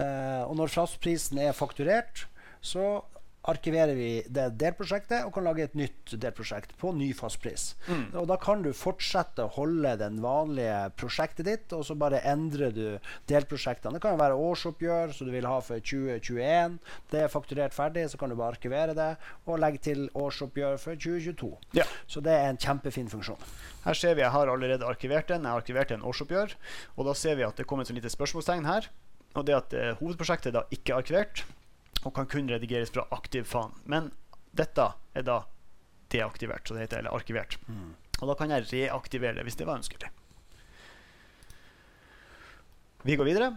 eh, 0.00 0.42
og 0.46 0.54
når 0.56 0.72
fastprisen 0.72 1.40
er 1.42 1.56
fakturert, 1.56 2.24
så 2.64 3.02
arkiverer 3.48 3.94
vi 3.94 4.10
det 4.28 4.48
delprosjektet 4.60 5.24
og 5.26 5.32
kan 5.36 5.46
lage 5.46 5.64
et 5.64 5.76
nytt 5.78 6.14
delprosjekt 6.20 6.74
på 6.80 6.90
ny 6.96 7.10
fastpris. 7.16 7.70
Og 8.18 8.26
da 8.28 8.36
kan 8.40 8.64
du 8.64 8.70
fortsette 8.76 9.46
å 9.46 9.52
holde 9.54 9.94
den 10.00 10.18
vanlige 10.24 10.80
prosjektet 10.98 11.48
ditt, 11.48 11.72
og 11.76 11.84
så 11.86 11.96
bare 11.98 12.20
endrer 12.28 12.74
du 12.74 12.84
delprosjektene. 13.30 13.96
Det 13.96 14.02
kan 14.04 14.16
jo 14.16 14.22
være 14.22 14.38
årsoppgjør 14.48 15.14
som 15.16 15.30
du 15.30 15.34
vil 15.34 15.48
ha 15.48 15.58
for 15.64 15.80
2021. 15.80 16.78
Det 17.12 17.24
er 17.24 17.32
fakturert 17.32 17.76
ferdig, 17.76 18.08
så 18.10 18.20
kan 18.20 18.32
du 18.32 18.36
bare 18.38 18.56
arkivere 18.56 18.96
det 18.98 19.10
og 19.46 19.62
legge 19.62 19.82
til 19.88 20.06
årsoppgjør 20.18 20.78
for 20.82 20.98
2022. 20.98 21.52
Ja. 21.78 21.86
Så 22.10 22.24
det 22.24 22.34
er 22.34 22.50
en 22.50 22.60
kjempefin 22.60 23.10
funksjon. 23.12 23.40
Her 23.84 23.96
ser 23.96 24.16
vi 24.18 24.24
jeg 24.24 24.34
har 24.34 24.50
allerede 24.52 24.84
arkivert 24.84 25.30
den. 25.30 25.46
Jeg 25.46 25.54
har 25.54 25.62
arkivert 25.62 25.92
en 25.94 26.04
årsoppgjør. 26.04 26.56
Og 26.98 27.06
da 27.08 27.14
ser 27.16 27.38
vi 27.38 27.46
at 27.46 27.56
det 27.56 27.68
kommer 27.68 27.86
et 27.86 27.90
sånt 27.90 28.00
lite 28.00 28.12
spørsmålstegn 28.12 28.68
her. 28.68 28.90
Og 29.36 29.46
det 29.46 29.54
at 29.56 29.76
eh, 29.76 29.94
hovedprosjektet 30.00 30.50
er 30.50 30.58
da 30.58 30.64
ikke 30.74 30.96
arkivert, 30.98 31.44
og 32.08 32.16
kan 32.16 32.28
kun 32.30 32.48
redigeres 32.50 32.92
fra 32.94 33.06
aktiv 33.14 33.46
fan. 33.48 33.76
Men 33.84 34.10
dette 34.56 34.90
er 35.14 35.26
da 35.26 35.42
deaktivert, 36.12 36.66
så 36.66 36.74
det 36.74 36.86
heter, 36.86 37.02
eller 37.02 37.14
arkivert. 37.14 37.58
Og 38.18 38.30
da 38.30 38.36
kan 38.38 38.50
jeg 38.54 38.66
reaktivere 38.72 39.36
det 39.38 39.46
hvis 39.46 39.58
det 39.60 39.68
var 39.68 39.78
ønskelig. 39.78 40.10
Vi 43.06 43.16
går 43.16 43.28
videre. 43.28 43.52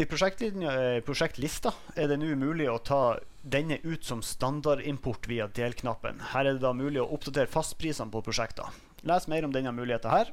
I 0.00 0.06
eh, 0.08 1.02
prosjektlista 1.04 1.74
er 2.00 2.08
det 2.08 2.16
nå 2.18 2.32
mulig 2.40 2.64
å 2.70 2.80
ta 2.80 3.18
denne 3.42 3.76
ut 3.84 4.04
som 4.04 4.22
standardimport 4.24 5.28
via 5.28 5.46
delknappen. 5.46 6.22
Her 6.32 6.46
er 6.46 6.56
det 6.56 6.64
da 6.64 6.72
mulig 6.72 7.02
å 7.02 7.10
oppdatere 7.12 7.50
fastprisene 7.52 8.10
på 8.10 8.24
prosjekter. 8.24 8.72
Les 9.06 9.28
mer 9.28 9.44
om 9.44 9.52
denne 9.52 9.74
muligheten 9.76 10.10
her. 10.10 10.32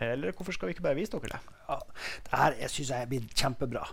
Eller 0.00 0.34
hvorfor 0.36 0.54
skal 0.54 0.68
vi 0.68 0.76
ikke 0.76 0.84
bare 0.86 0.98
vise 0.98 1.12
dere 1.14 1.36
det? 1.36 1.54
Ja, 1.66 1.78
det 2.26 2.40
her 2.40 2.56
jeg 2.60 2.72
synes 2.74 2.90
jeg 2.92 3.02
er 3.06 3.10
blitt 3.10 3.34
kjempebra. 3.36 3.84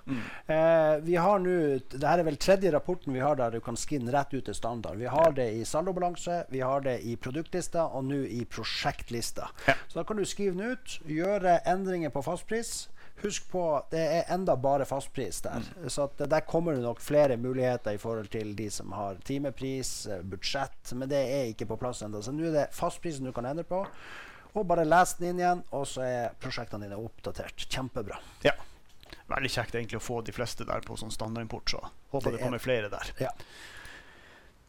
Eh, 0.52 0.96
vi 1.06 1.16
har 1.20 1.42
nå, 1.42 1.58
det 1.94 2.04
her 2.04 2.22
er 2.22 2.28
vel 2.28 2.40
tredje 2.42 2.72
rapporten 2.74 3.16
vi 3.16 3.24
har 3.24 3.38
der 3.40 3.56
du 3.56 3.62
kan 3.64 3.78
skinne 3.80 4.14
rett 4.14 4.34
ut 4.36 4.46
til 4.46 4.58
standard. 4.58 5.00
Vi 5.02 5.10
har 5.10 5.36
det 5.38 5.50
i 5.58 5.66
saldobalanse, 5.68 6.44
vi 6.54 6.64
har 6.64 6.86
det 6.86 7.00
i 7.08 7.16
produktlista 7.16 7.88
og 7.90 8.08
nå 8.10 8.24
i 8.30 8.44
prosjektlista. 8.50 9.50
Ja. 9.68 9.78
Så 9.88 10.02
da 10.02 10.08
kan 10.08 10.20
du 10.20 10.26
skrive 10.28 10.58
den 10.58 10.76
ut, 10.76 11.00
gjøre 11.10 11.60
endringer 11.70 12.14
på 12.14 12.26
fastpris. 12.26 12.90
Husk 13.22 13.46
på 13.52 13.64
det 13.92 14.02
er 14.02 14.32
enda 14.34 14.56
bare 14.60 14.86
fastpris 14.90 15.42
der. 15.46 15.64
Så 15.88 16.10
at 16.10 16.24
der 16.30 16.46
kommer 16.50 16.74
det 16.74 16.84
nok 16.84 17.00
flere 17.02 17.38
muligheter 17.38 17.96
i 17.96 18.02
forhold 18.02 18.28
til 18.34 18.56
de 18.58 18.70
som 18.74 18.92
har 18.92 19.22
timepris, 19.24 20.08
eh, 20.08 20.22
budsjett, 20.22 20.94
men 20.98 21.10
det 21.10 21.22
er 21.22 21.52
ikke 21.54 21.70
på 21.70 21.78
plass 21.80 22.02
ennå. 22.04 22.22
Så 22.22 22.34
nå 22.34 22.50
er 22.50 22.56
det 22.58 22.68
fastprisen 22.76 23.26
du 23.30 23.32
kan 23.32 23.48
endre 23.48 23.64
på. 23.70 23.86
Og 24.56 24.68
bare 24.70 24.86
les 24.86 25.14
den 25.18 25.30
inn 25.34 25.40
igjen, 25.42 25.64
og 25.74 25.88
så 25.90 26.04
er 26.06 26.34
prosjektene 26.40 26.86
dine 26.86 27.00
oppdatert. 27.02 27.66
Kjempebra. 27.74 28.20
Ja. 28.46 28.54
Veldig 29.32 29.50
kjekt 29.50 29.74
egentlig 29.76 29.98
å 29.98 30.04
få 30.04 30.20
de 30.26 30.32
fleste 30.36 30.66
der 30.68 30.84
på 30.86 30.98
sånn 31.00 31.12
standardimport, 31.14 31.70
så 31.74 31.80
håper 32.14 32.32
Det 32.32 32.32
det, 32.32 32.40
er- 32.40 32.44
kommer 32.46 32.60
flere 32.62 32.90
der. 32.92 33.14
Ja. 33.24 33.32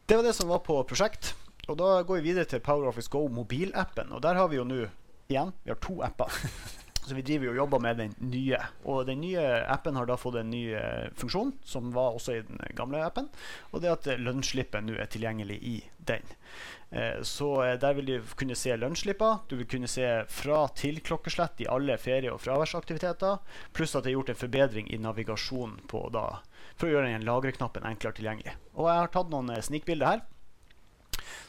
Det 0.06 0.16
var 0.16 0.22
det 0.22 0.34
som 0.36 0.48
var 0.48 0.58
på 0.64 0.78
prosjekt. 0.88 1.34
Og 1.68 1.76
da 1.80 2.02
går 2.02 2.20
vi 2.20 2.30
videre 2.32 2.44
til 2.44 2.60
PowerOffice 2.60 3.08
Go 3.10 3.26
mobilappen. 3.28 4.12
Og 4.12 4.20
der 4.22 4.34
har 4.36 4.48
vi 4.48 4.56
jo 4.56 4.64
nå 4.64 4.82
igjen 5.28 5.52
vi 5.64 5.70
har 5.72 5.76
to 5.80 6.02
apper. 6.04 6.28
Så 7.04 7.12
vi 7.14 7.22
driver 7.26 7.50
og 7.52 7.56
jobber 7.58 7.82
med 7.84 7.98
den 8.00 8.14
nye. 8.30 8.56
Og 8.88 9.02
den 9.06 9.20
nye 9.20 9.42
appen 9.68 9.96
har 9.98 10.06
da 10.08 10.14
fått 10.16 10.38
en 10.40 10.48
ny 10.48 10.62
eh, 10.72 11.10
funksjon, 11.20 11.50
som 11.68 11.90
var 11.92 12.14
også 12.16 12.38
i 12.38 12.44
den 12.48 12.62
gamle 12.78 13.02
appen. 13.04 13.26
Og 13.72 13.82
det 13.84 13.90
at 13.92 14.08
lønnsslippet 14.20 14.86
nå 14.86 14.94
er 14.96 15.10
tilgjengelig 15.12 15.58
i 15.68 15.74
den. 16.08 16.24
Eh, 16.90 17.20
så 17.26 17.50
eh, 17.66 17.74
der 17.82 17.98
vil 17.98 18.08
du 18.08 18.32
kunne 18.40 18.56
se 18.56 18.72
lønnsslipper. 18.80 19.42
Du 19.50 19.56
vil 19.60 19.68
kunne 19.68 19.90
se 19.90 20.08
fra 20.32 20.62
til 20.80 21.02
klokkeslett 21.04 21.60
i 21.60 21.68
alle 21.68 21.98
ferie- 22.00 22.32
og 22.32 22.40
fraværsaktiviteter. 22.40 23.36
Pluss 23.76 23.92
at 23.98 24.06
det 24.08 24.14
er 24.14 24.18
gjort 24.18 24.32
en 24.32 24.40
forbedring 24.46 24.88
i 24.88 25.00
navigasjonen 25.04 25.82
på 25.92 26.06
da, 26.14 26.24
for 26.78 26.88
å 26.88 26.94
gjøre 26.96 27.12
den 27.12 27.28
lagreknappen 27.28 27.84
enklere 27.84 28.16
tilgjengelig. 28.16 28.56
Og 28.78 28.88
jeg 28.88 29.02
har 29.04 29.12
tatt 29.12 29.32
noen 29.34 29.52
eh, 29.52 29.60
snikbilder 29.64 30.14
her. 30.14 30.24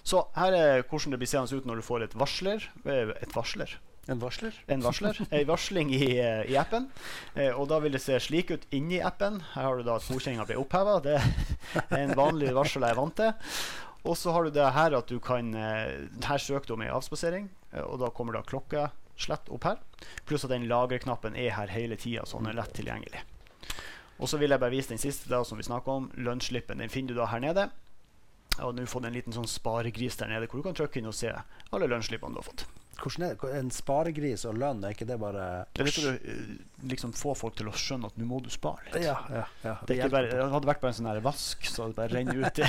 Så 0.05 0.27
her 0.35 0.53
er 0.53 0.83
hvordan 0.85 1.15
det 1.15 1.23
blir 1.23 1.29
seende 1.31 1.55
ut 1.57 1.65
når 1.65 1.79
du 1.79 1.85
får 1.87 2.03
et 2.05 2.19
varsler. 2.19 2.67
eh, 2.85 3.15
Et 3.21 3.35
varsler? 3.39 3.79
En 4.07 4.19
varsler? 4.21 4.53
En 4.69 4.83
varsler. 4.85 5.17
En 5.31 5.47
varsling 5.49 5.93
i, 5.95 6.19
eh, 6.19 6.43
i 6.51 6.57
appen. 6.61 6.89
Eh, 7.33 7.49
og 7.53 7.69
da 7.71 7.79
vil 7.81 7.95
det 7.97 8.03
se 8.03 8.19
slik 8.21 8.51
ut 8.53 8.67
inni 8.75 8.99
appen. 9.01 9.39
Her 9.55 9.69
har 9.69 9.79
du 9.79 9.87
da 9.87 9.97
at 9.97 10.05
godkjenninga 10.05 10.45
ble 10.49 10.59
oppheva. 10.61 10.99
Det 11.01 11.17
er 11.17 12.03
en 12.03 12.13
vanlig 12.17 12.53
varsel 12.53 12.85
jeg 12.85 12.93
er 12.93 12.99
vant 12.99 13.17
til. 13.17 13.33
Og 14.05 14.17
så 14.17 14.33
har 14.35 14.45
du 14.45 14.53
det 14.53 14.67
her 14.75 14.93
at 14.93 15.09
du 15.09 15.17
kan 15.23 15.53
eh, 15.57 16.05
Her 16.27 16.37
søker 16.41 16.69
du 16.69 16.75
om 16.77 16.83
ei 16.85 16.91
avspasering, 16.93 17.49
eh, 17.73 17.81
og 17.81 17.97
da 18.03 18.11
kommer 18.13 18.37
da 18.37 18.45
klokka 18.45 18.91
slett 19.17 19.49
opp 19.49 19.65
her. 19.65 19.79
Pluss 20.27 20.45
at 20.45 20.53
den 20.53 20.67
lagreknappen 20.69 21.37
er 21.39 21.55
her 21.55 21.71
hele 21.71 21.97
tida, 21.97 22.25
så 22.27 22.37
den 22.37 22.51
er 22.51 22.59
lett 22.59 22.75
tilgjengelig. 22.77 23.23
Og 24.19 24.29
så 24.29 24.37
vil 24.39 24.53
jeg 24.53 24.61
bare 24.61 24.71
vise 24.71 24.93
den 24.93 25.01
siste 25.01 25.31
da, 25.31 25.41
som 25.43 25.57
vi 25.59 25.65
snakka 25.65 25.91
om. 25.91 26.11
Lønnsslippen. 26.15 26.79
Den 26.79 26.91
finner 26.91 27.15
du 27.15 27.19
da 27.19 27.27
her 27.31 27.41
nede. 27.43 27.69
Og 28.63 28.75
nå 28.75 28.85
får 28.87 29.03
du 29.03 29.07
en 29.09 29.17
liten 29.17 29.35
sånn 29.35 29.49
sparegris 29.49 30.15
der 30.21 30.29
nede 30.31 30.47
hvor 30.47 30.61
du 30.61 30.67
kan 30.67 30.77
trykke 30.77 31.01
inn 31.01 31.09
og 31.09 31.17
se 31.17 31.33
alle 31.33 31.89
lønnsslippene 31.91 32.35
du 32.35 32.39
har 32.39 32.47
fått. 32.47 32.63
Hvordan 32.95 33.25
er 33.27 33.35
det? 33.35 33.51
En 33.59 33.71
sparegris 33.73 34.45
og 34.49 34.57
lønn, 34.59 34.83
er 34.85 34.95
ikke 34.95 35.07
det 35.09 35.17
bare 35.21 35.65
Det 35.75 35.85
er 35.85 36.09
å 36.09 36.13
liksom 36.91 37.13
få 37.17 37.35
folk 37.37 37.57
til 37.59 37.69
å 37.69 37.75
skjønne 37.75 38.11
at 38.11 38.19
nå 38.19 38.27
må 38.29 38.39
du 38.43 38.49
spare 38.53 38.87
litt. 38.87 39.03
Ja, 39.05 39.17
ja, 39.31 39.45
ja. 39.65 39.75
Det, 39.87 39.99
er 39.99 40.11
bare, 40.13 40.31
det 40.31 40.49
hadde 40.53 40.69
vært 40.69 40.83
bare 40.83 40.93
en 40.93 40.99
sånn 40.99 41.11
her 41.11 41.23
vask, 41.25 41.67
så 41.67 41.89
det 41.91 41.97
bare 41.99 42.15
renner 42.15 42.45
ut. 42.45 42.61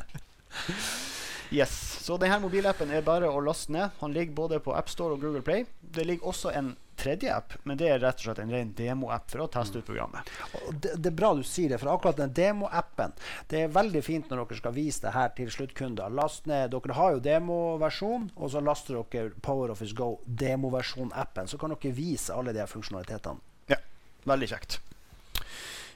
yes. 1.60 1.74
Så 2.04 2.16
denne 2.22 2.40
mobilappen 2.42 2.90
er 2.94 3.04
bare 3.06 3.30
å 3.30 3.42
laste 3.44 3.74
ned. 3.74 3.96
Han 4.00 4.14
ligger 4.14 4.38
både 4.44 4.62
på 4.64 4.74
AppStore 4.78 5.18
og 5.18 5.24
Google 5.26 5.42
Play. 5.46 5.66
Det 5.80 6.06
ligger 6.06 6.30
også 6.32 6.54
en 6.54 6.74
tredje 7.00 7.32
app, 7.34 7.54
men 7.64 7.78
det 7.80 7.88
er 7.90 8.00
rett 8.02 8.20
og 8.20 8.28
slett 8.28 8.42
en 8.42 8.52
ren 8.52 8.72
demo-app 8.76 9.30
for 9.32 9.44
å 9.44 9.48
teste 9.52 9.80
ut 9.80 9.86
programmet. 9.88 10.28
Og 10.60 10.74
det, 10.76 10.94
det 11.00 11.10
er 11.12 11.16
bra 11.16 11.32
du 11.36 11.42
sier 11.46 11.72
det, 11.72 11.80
for 11.80 11.92
akkurat 11.94 12.20
den 12.20 12.34
demo-appen 12.36 13.14
Det 13.50 13.64
er 13.64 13.72
veldig 13.74 14.02
fint 14.04 14.30
når 14.30 14.44
dere 14.44 14.60
skal 14.60 14.76
vise 14.76 15.04
det 15.04 15.14
her 15.14 15.32
til 15.36 15.50
sluttkunder. 15.52 16.12
Last 16.14 16.48
ned, 16.50 16.70
Dere 16.74 16.96
har 16.98 17.16
jo 17.16 17.24
demoversjon, 17.24 18.30
og 18.36 18.52
så 18.52 18.62
laster 18.64 19.00
dere 19.00 19.32
PowerOffice 19.42 19.96
Go 19.96 20.12
demoversjon-appen. 20.26 21.50
Så 21.50 21.58
kan 21.60 21.74
dere 21.74 21.94
vise 21.96 22.34
alle 22.36 22.54
de 22.56 22.66
funksjonalitetene. 22.70 23.40
Ja, 23.72 23.80
veldig 24.28 24.52
kjekt. 24.52 24.80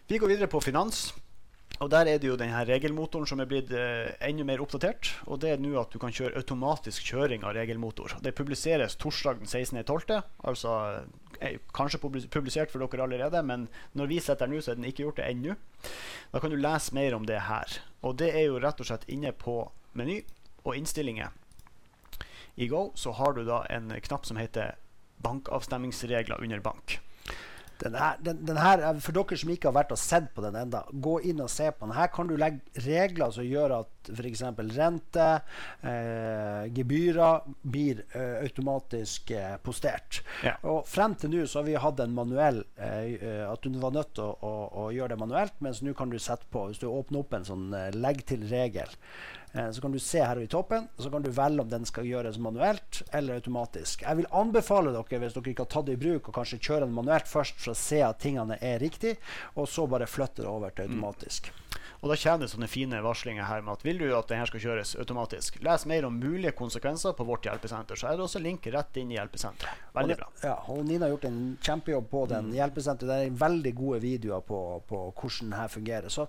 Vi 0.08 0.18
går 0.20 0.34
videre 0.34 0.50
på 0.52 0.61
finans. 0.61 1.12
Og 1.85 1.91
Der 1.93 2.09
er 2.09 2.17
det 2.17 2.31
jo 2.31 2.37
denne 2.41 2.62
regelmotoren 2.64 3.26
som 3.29 3.43
er 3.43 3.49
blitt 3.50 3.69
eh, 3.76 4.14
enda 4.25 4.45
mer 4.49 4.62
oppdatert. 4.64 5.11
Og 5.29 5.43
det 5.43 5.50
er 5.53 5.61
nå 5.61 5.75
at 5.76 5.93
du 5.93 5.99
kan 6.00 6.14
kjøre 6.17 6.41
automatisk 6.41 7.05
kjøring 7.11 7.45
av 7.45 7.53
regelmotor. 7.59 8.14
Det 8.25 8.33
publiseres 8.38 8.97
torsdag 8.97 9.43
den 9.43 9.50
16.12. 9.50 10.14
Altså 10.49 10.73
eh, 11.45 11.59
kanskje 11.76 12.00
publisert 12.00 12.73
for 12.73 12.81
dere 12.81 13.05
allerede, 13.05 13.45
men 13.45 13.69
når 13.93 14.09
vi 14.14 14.23
setter 14.25 14.49
den 14.49 14.57
ut, 14.57 14.64
så 14.64 14.73
er 14.73 14.81
den 14.81 14.88
ikke 14.88 15.05
gjort 15.05 15.21
det 15.21 15.29
ennå. 15.29 15.59
Da 16.33 16.41
kan 16.41 16.55
du 16.55 16.57
lese 16.57 16.97
mer 16.97 17.19
om 17.19 17.29
det 17.29 17.43
her. 17.50 17.76
Og 18.00 18.17
det 18.23 18.33
er 18.33 18.47
jo 18.49 18.62
rett 18.64 18.81
og 18.81 18.88
slett 18.88 19.05
inne 19.12 19.37
på 19.37 19.61
meny 19.93 20.23
og 20.64 20.79
innstillinger. 20.81 21.37
I 22.57 22.71
Go 22.73 22.95
så 22.97 23.12
har 23.19 23.37
du 23.37 23.45
da 23.45 23.61
en 23.69 23.93
knapp 24.09 24.25
som 24.25 24.41
heter 24.41 24.79
bankavstemmingsregler 25.21 26.41
under 26.41 26.64
bank. 26.64 27.03
Den 27.83 27.97
her, 27.99 28.19
den, 28.23 28.45
den 28.47 28.59
her, 28.61 28.85
for 29.02 29.16
dere 29.16 29.38
som 29.40 29.50
ikke 29.52 29.71
har 29.71 29.76
vært 29.76 29.95
og 29.95 30.00
sett 30.00 30.31
på 30.35 30.45
den 30.45 30.57
enda, 30.59 30.85
gå 30.93 31.19
inn 31.31 31.43
og 31.43 31.50
se 31.52 31.71
på 31.73 31.87
den. 31.87 31.97
Her 31.97 32.11
kan 32.14 32.31
du 32.31 32.37
legge 32.38 32.85
regler 32.87 33.35
som 33.35 33.47
gjør 33.47 33.78
at 33.81 34.11
f.eks. 34.12 34.43
rente, 34.76 35.28
eh, 35.83 36.64
gebyrer 36.76 37.45
blir 37.62 38.04
eh, 38.12 38.40
automatisk 38.45 39.31
eh, 39.35 39.57
postert. 39.64 40.23
Ja. 40.45 40.57
Og 40.71 40.85
Frem 40.88 41.16
til 41.19 41.33
nå 41.35 41.47
så 41.49 41.61
har 41.61 41.69
vi 41.69 41.78
hatt 41.81 42.02
en 42.04 42.16
manuell 42.16 42.62
eh, 42.76 43.14
eh, 43.16 43.45
at 43.49 43.64
du 43.64 43.78
var 43.83 43.95
nødt 43.97 44.14
til 44.16 44.28
å, 44.28 44.35
å, 44.45 44.52
å, 44.85 44.88
gjøre 44.95 45.14
det 45.14 45.23
manuelt, 45.25 45.57
mens 45.64 45.83
nå 45.83 45.97
kan 45.97 46.12
du 46.12 46.19
sette 46.23 46.47
på 46.52 46.69
Hvis 46.69 46.83
du 46.83 46.87
åpner 46.90 47.25
opp 47.25 47.35
en 47.35 47.49
sånn 47.49 47.73
eh, 47.76 47.90
legg 47.97 48.25
til 48.28 48.45
regel, 48.50 48.90
så 49.54 49.80
kan 49.80 49.92
du 49.94 50.00
se 50.02 50.18
her 50.18 50.40
i 50.42 50.49
toppen, 50.50 50.88
så 50.99 51.11
kan 51.11 51.23
du 51.23 51.30
velge 51.30 51.62
om 51.62 51.68
den 51.70 51.84
skal 51.87 52.08
gjøres 52.08 52.40
manuelt 52.42 53.02
eller 53.14 53.38
automatisk. 53.38 54.02
Jeg 54.02 54.18
vil 54.18 54.30
anbefale 54.34 54.94
dere, 54.94 55.20
hvis 55.23 55.37
dere 55.37 55.52
ikke 55.52 55.66
har 55.66 55.73
tatt 55.76 55.87
det 55.87 55.94
i 55.94 56.00
bruk, 56.04 56.30
å 56.30 56.34
kanskje 56.34 56.58
kjøre 56.58 56.88
den 56.88 56.96
manuelt 56.96 57.30
først 57.30 57.61
for 57.62 57.75
å 57.75 57.78
se 57.78 58.00
at 58.02 58.18
tingene 58.25 58.58
er 58.58 58.82
riktig, 58.82 59.14
og 59.54 59.70
så 59.70 59.87
bare 59.90 60.11
flytte 60.11 60.42
det 60.42 60.50
over 60.50 60.75
til 60.75 60.88
automatisk. 60.88 61.52
Mm. 61.52 61.63
Og 62.04 62.11
Da 62.11 62.16
kommer 62.20 62.44
det 62.44 62.50
sånne 62.52 62.66
fine 62.68 62.99
varslinger 63.00 63.46
her 63.49 63.62
med 63.64 63.78
at 63.78 63.84
vil 63.87 63.96
du 64.02 64.11
at 64.12 64.28
denne 64.28 64.44
skal 64.44 64.61
kjøres 64.61 64.90
automatisk. 65.00 65.56
Les 65.64 65.87
mer 65.88 66.04
om 66.04 66.18
mulige 66.20 66.52
konsekvenser 66.52 67.14
på 67.16 67.25
vårt 67.25 67.49
hjelpesenter. 67.49 67.96
Så 67.96 68.11
er 68.11 68.18
det 68.18 68.26
også 68.26 68.42
link 68.44 68.68
rett 68.75 68.99
inn 69.00 69.14
i 69.14 69.16
hjelpesenteret. 69.16 69.87
Veldig 69.96 70.18
bra. 70.20 70.28
Ja, 70.42 70.58
og 70.68 70.82
Nina 70.84 71.06
har 71.06 71.14
gjort 71.14 71.25
en 71.30 71.40
kjempejobb 71.64 72.11
på 72.11 72.26
den 72.34 72.50
mm. 72.50 72.58
hjelpesenteret. 72.58 73.08
Det 73.08 73.30
er 73.30 73.40
veldig 73.40 73.75
gode 73.78 74.02
videoer 74.04 74.44
på, 74.44 74.61
på 74.84 75.00
hvordan 75.14 75.56
dette 75.56 75.73
fungerer. 75.78 76.12
Så 76.12 76.28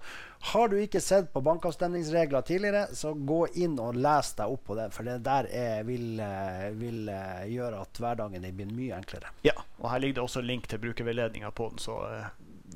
har 0.53 0.71
du 0.71 0.77
ikke 0.79 1.03
sett 1.03 1.27
på 1.35 1.43
bankavstemningsregler 1.43 2.47
tidligere, 2.47 2.87
så 2.95 3.11
gå 3.11 3.43
inn 3.59 3.75
og 3.75 3.99
les 3.99 4.31
deg 4.39 4.55
opp 4.55 4.63
på 4.71 4.79
det. 4.79 4.89
For 4.95 5.11
det 5.11 5.19
der 5.27 5.51
er, 5.51 5.83
vil, 5.83 6.21
eh, 6.23 6.69
vil 6.79 7.11
uh, 7.11 7.43
gjøre 7.51 7.83
at 7.83 7.99
hverdagen 7.99 8.47
din 8.47 8.55
blir 8.55 8.71
mye 8.71 8.95
enklere. 9.03 9.35
Ja, 9.43 9.59
og 9.81 9.91
her 9.91 9.99
ligger 9.99 10.21
det 10.21 10.29
også 10.29 10.45
link 10.45 10.71
til 10.71 10.79
brukerveiledninga 10.87 11.51
på 11.51 11.73
den, 11.73 11.83
så 11.83 11.99
uh, 11.99 12.29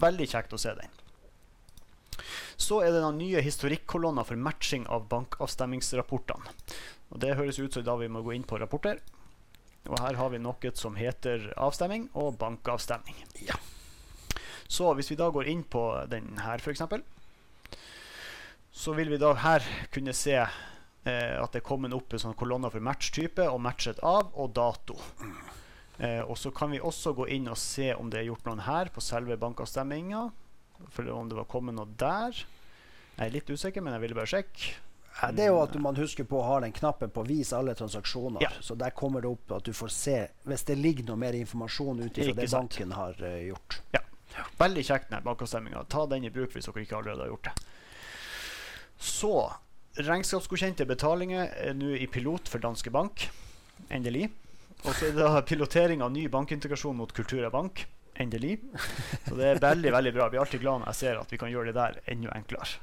veldig 0.04 0.28
kjekt 0.36 0.60
å 0.60 0.60
se 0.60 0.76
den. 0.76 0.99
Så 2.58 2.82
er 2.84 2.94
det 2.94 3.04
den 3.04 3.20
nye 3.22 3.42
historikkolonna 3.44 4.26
for 4.28 4.40
matching 4.40 4.88
av 4.88 5.08
bankavstemmingsrapportene. 5.12 6.54
Og 7.10 7.20
Det 7.20 7.36
høres 7.36 7.60
ut 7.60 7.74
som 7.74 7.86
da 7.86 7.96
vi 7.98 8.10
må 8.12 8.22
gå 8.22 8.36
inn 8.36 8.48
på 8.48 8.60
rapporter. 8.62 9.00
Og 9.90 9.98
her 10.00 10.18
har 10.20 10.30
vi 10.30 10.42
noe 10.42 10.72
som 10.78 10.98
heter 11.00 11.52
avstemming 11.58 12.10
og 12.14 12.38
bankavstemning. 12.42 13.18
Ja. 13.48 13.58
Så 14.70 14.92
hvis 14.94 15.10
vi 15.10 15.18
da 15.18 15.32
går 15.34 15.50
inn 15.50 15.64
på 15.64 15.82
den 16.12 16.38
her, 16.44 16.62
f.eks., 16.62 16.84
så 18.70 18.94
vil 18.94 19.10
vi 19.10 19.18
da 19.18 19.32
her 19.34 19.66
kunne 19.92 20.14
se 20.14 20.36
eh, 20.38 21.36
at 21.42 21.52
det 21.52 21.64
er 21.64 21.66
kommet 21.66 21.96
opp 21.96 22.14
en 22.14 22.22
sånn 22.22 22.38
kolonne 22.38 22.70
for 22.70 22.84
matchtype 22.86 23.48
og 23.50 23.64
matchet 23.66 23.98
av 24.06 24.30
og 24.38 24.54
dato. 24.54 25.00
Eh, 25.98 26.22
og 26.22 26.38
så 26.38 26.54
kan 26.56 26.72
vi 26.72 26.80
også 26.80 27.16
gå 27.18 27.26
inn 27.34 27.50
og 27.52 27.58
se 27.60 27.90
om 27.98 28.12
det 28.12 28.22
er 28.22 28.30
gjort 28.30 28.46
noen 28.48 28.64
her 28.68 28.94
på 28.94 29.04
selve 29.04 29.40
bankavstemminga. 29.42 30.30
For 30.88 31.10
om 31.12 31.30
det 31.30 31.38
var 31.38 31.50
kommet 31.52 31.76
noe 31.76 31.90
der. 32.00 32.38
Jeg 33.18 33.26
er 33.26 33.34
litt 33.34 33.50
usikker, 33.50 33.84
men 33.84 33.96
jeg 33.98 34.06
ville 34.06 34.18
bare 34.18 34.32
sjekke. 34.32 34.76
Ja, 35.20 35.32
det 35.36 35.44
er 35.44 35.50
jo 35.52 35.60
at 35.60 35.74
man 35.82 35.98
husker 36.00 36.24
på 36.24 36.38
å 36.40 36.46
ha 36.48 36.60
den 36.64 36.72
knappen 36.72 37.12
på 37.12 37.26
'vis 37.28 37.52
alle 37.54 37.74
transaksjoner'. 37.76 38.40
Ja. 38.42 38.52
Så 38.64 38.76
der 38.80 38.94
kommer 38.96 39.22
det 39.22 39.28
opp 39.28 39.52
at 39.52 39.66
du 39.68 39.74
får 39.74 39.92
se 39.92 40.20
hvis 40.48 40.64
det 40.64 40.78
ligger 40.80 41.10
noe 41.10 41.20
mer 41.20 41.36
informasjon 41.36 42.00
ut 42.06 42.18
ifra 42.18 42.34
det 42.38 42.48
sant. 42.48 42.78
banken 42.78 42.96
har 42.96 43.20
uh, 43.20 43.42
gjort. 43.50 43.82
Ja. 43.92 44.00
Veldig 44.60 44.86
kjekt 44.86 45.12
med 45.12 45.26
bankavstemminga. 45.26 45.84
Ta 45.92 46.06
den 46.08 46.24
i 46.24 46.32
bruk 46.32 46.56
hvis 46.56 46.70
dere 46.70 46.86
ikke 46.86 47.02
allerede 47.02 47.26
har 47.26 47.34
gjort 47.34 47.50
det. 47.50 47.54
Så 49.00 49.34
regnskapsgodkjente 50.00 50.86
betalinger 50.88 51.52
er 51.68 51.76
nå 51.76 51.96
i 51.98 52.08
pilot 52.08 52.48
for 52.48 52.64
Danske 52.64 52.92
Bank. 52.94 53.28
Endelig. 53.90 54.30
Og 54.86 54.94
så 54.96 55.10
er 55.10 55.18
det 55.18 55.46
pilotering 55.50 56.04
av 56.06 56.12
ny 56.16 56.30
bankintegrasjon 56.32 56.96
mot 56.96 57.12
Kultura 57.12 57.50
Bank. 57.52 57.84
Endelig. 58.20 58.58
Så 59.28 59.38
det 59.40 59.48
er 59.48 59.64
veldig 59.64 59.96
veldig 59.96 60.14
bra. 60.14 60.26
Jeg 60.28 60.34
blir 60.34 60.44
alltid 60.44 60.64
glad 60.66 60.82
når 60.82 60.92
jeg 60.92 61.00
ser 61.00 61.20
at 61.22 61.34
vi 61.34 61.40
kan 61.40 61.52
gjøre 61.54 61.72
det 61.72 61.78
der 61.80 62.00
enda 62.12 62.36
enklere. 62.36 62.82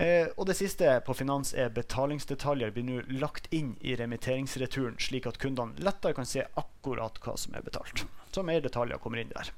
Eh, 0.00 0.30
og 0.38 0.46
det 0.48 0.56
siste 0.56 0.94
på 1.04 1.14
finans 1.18 1.50
er 1.52 1.72
betalingsdetaljer 1.76 2.70
blir 2.72 2.86
nå 2.86 3.00
lagt 3.20 3.50
inn 3.52 3.74
i 3.84 3.96
remitteringsreturen, 3.98 4.96
slik 5.02 5.26
at 5.28 5.40
kundene 5.42 5.76
lettere 5.84 6.16
kan 6.16 6.28
se 6.28 6.46
akkurat 6.56 7.18
hva 7.20 7.34
som 7.36 7.58
er 7.58 7.66
betalt. 7.66 8.06
Så 8.32 8.46
mer 8.46 8.62
detaljer 8.64 9.02
kommer 9.02 9.20
inn 9.20 9.34
der. 9.34 9.50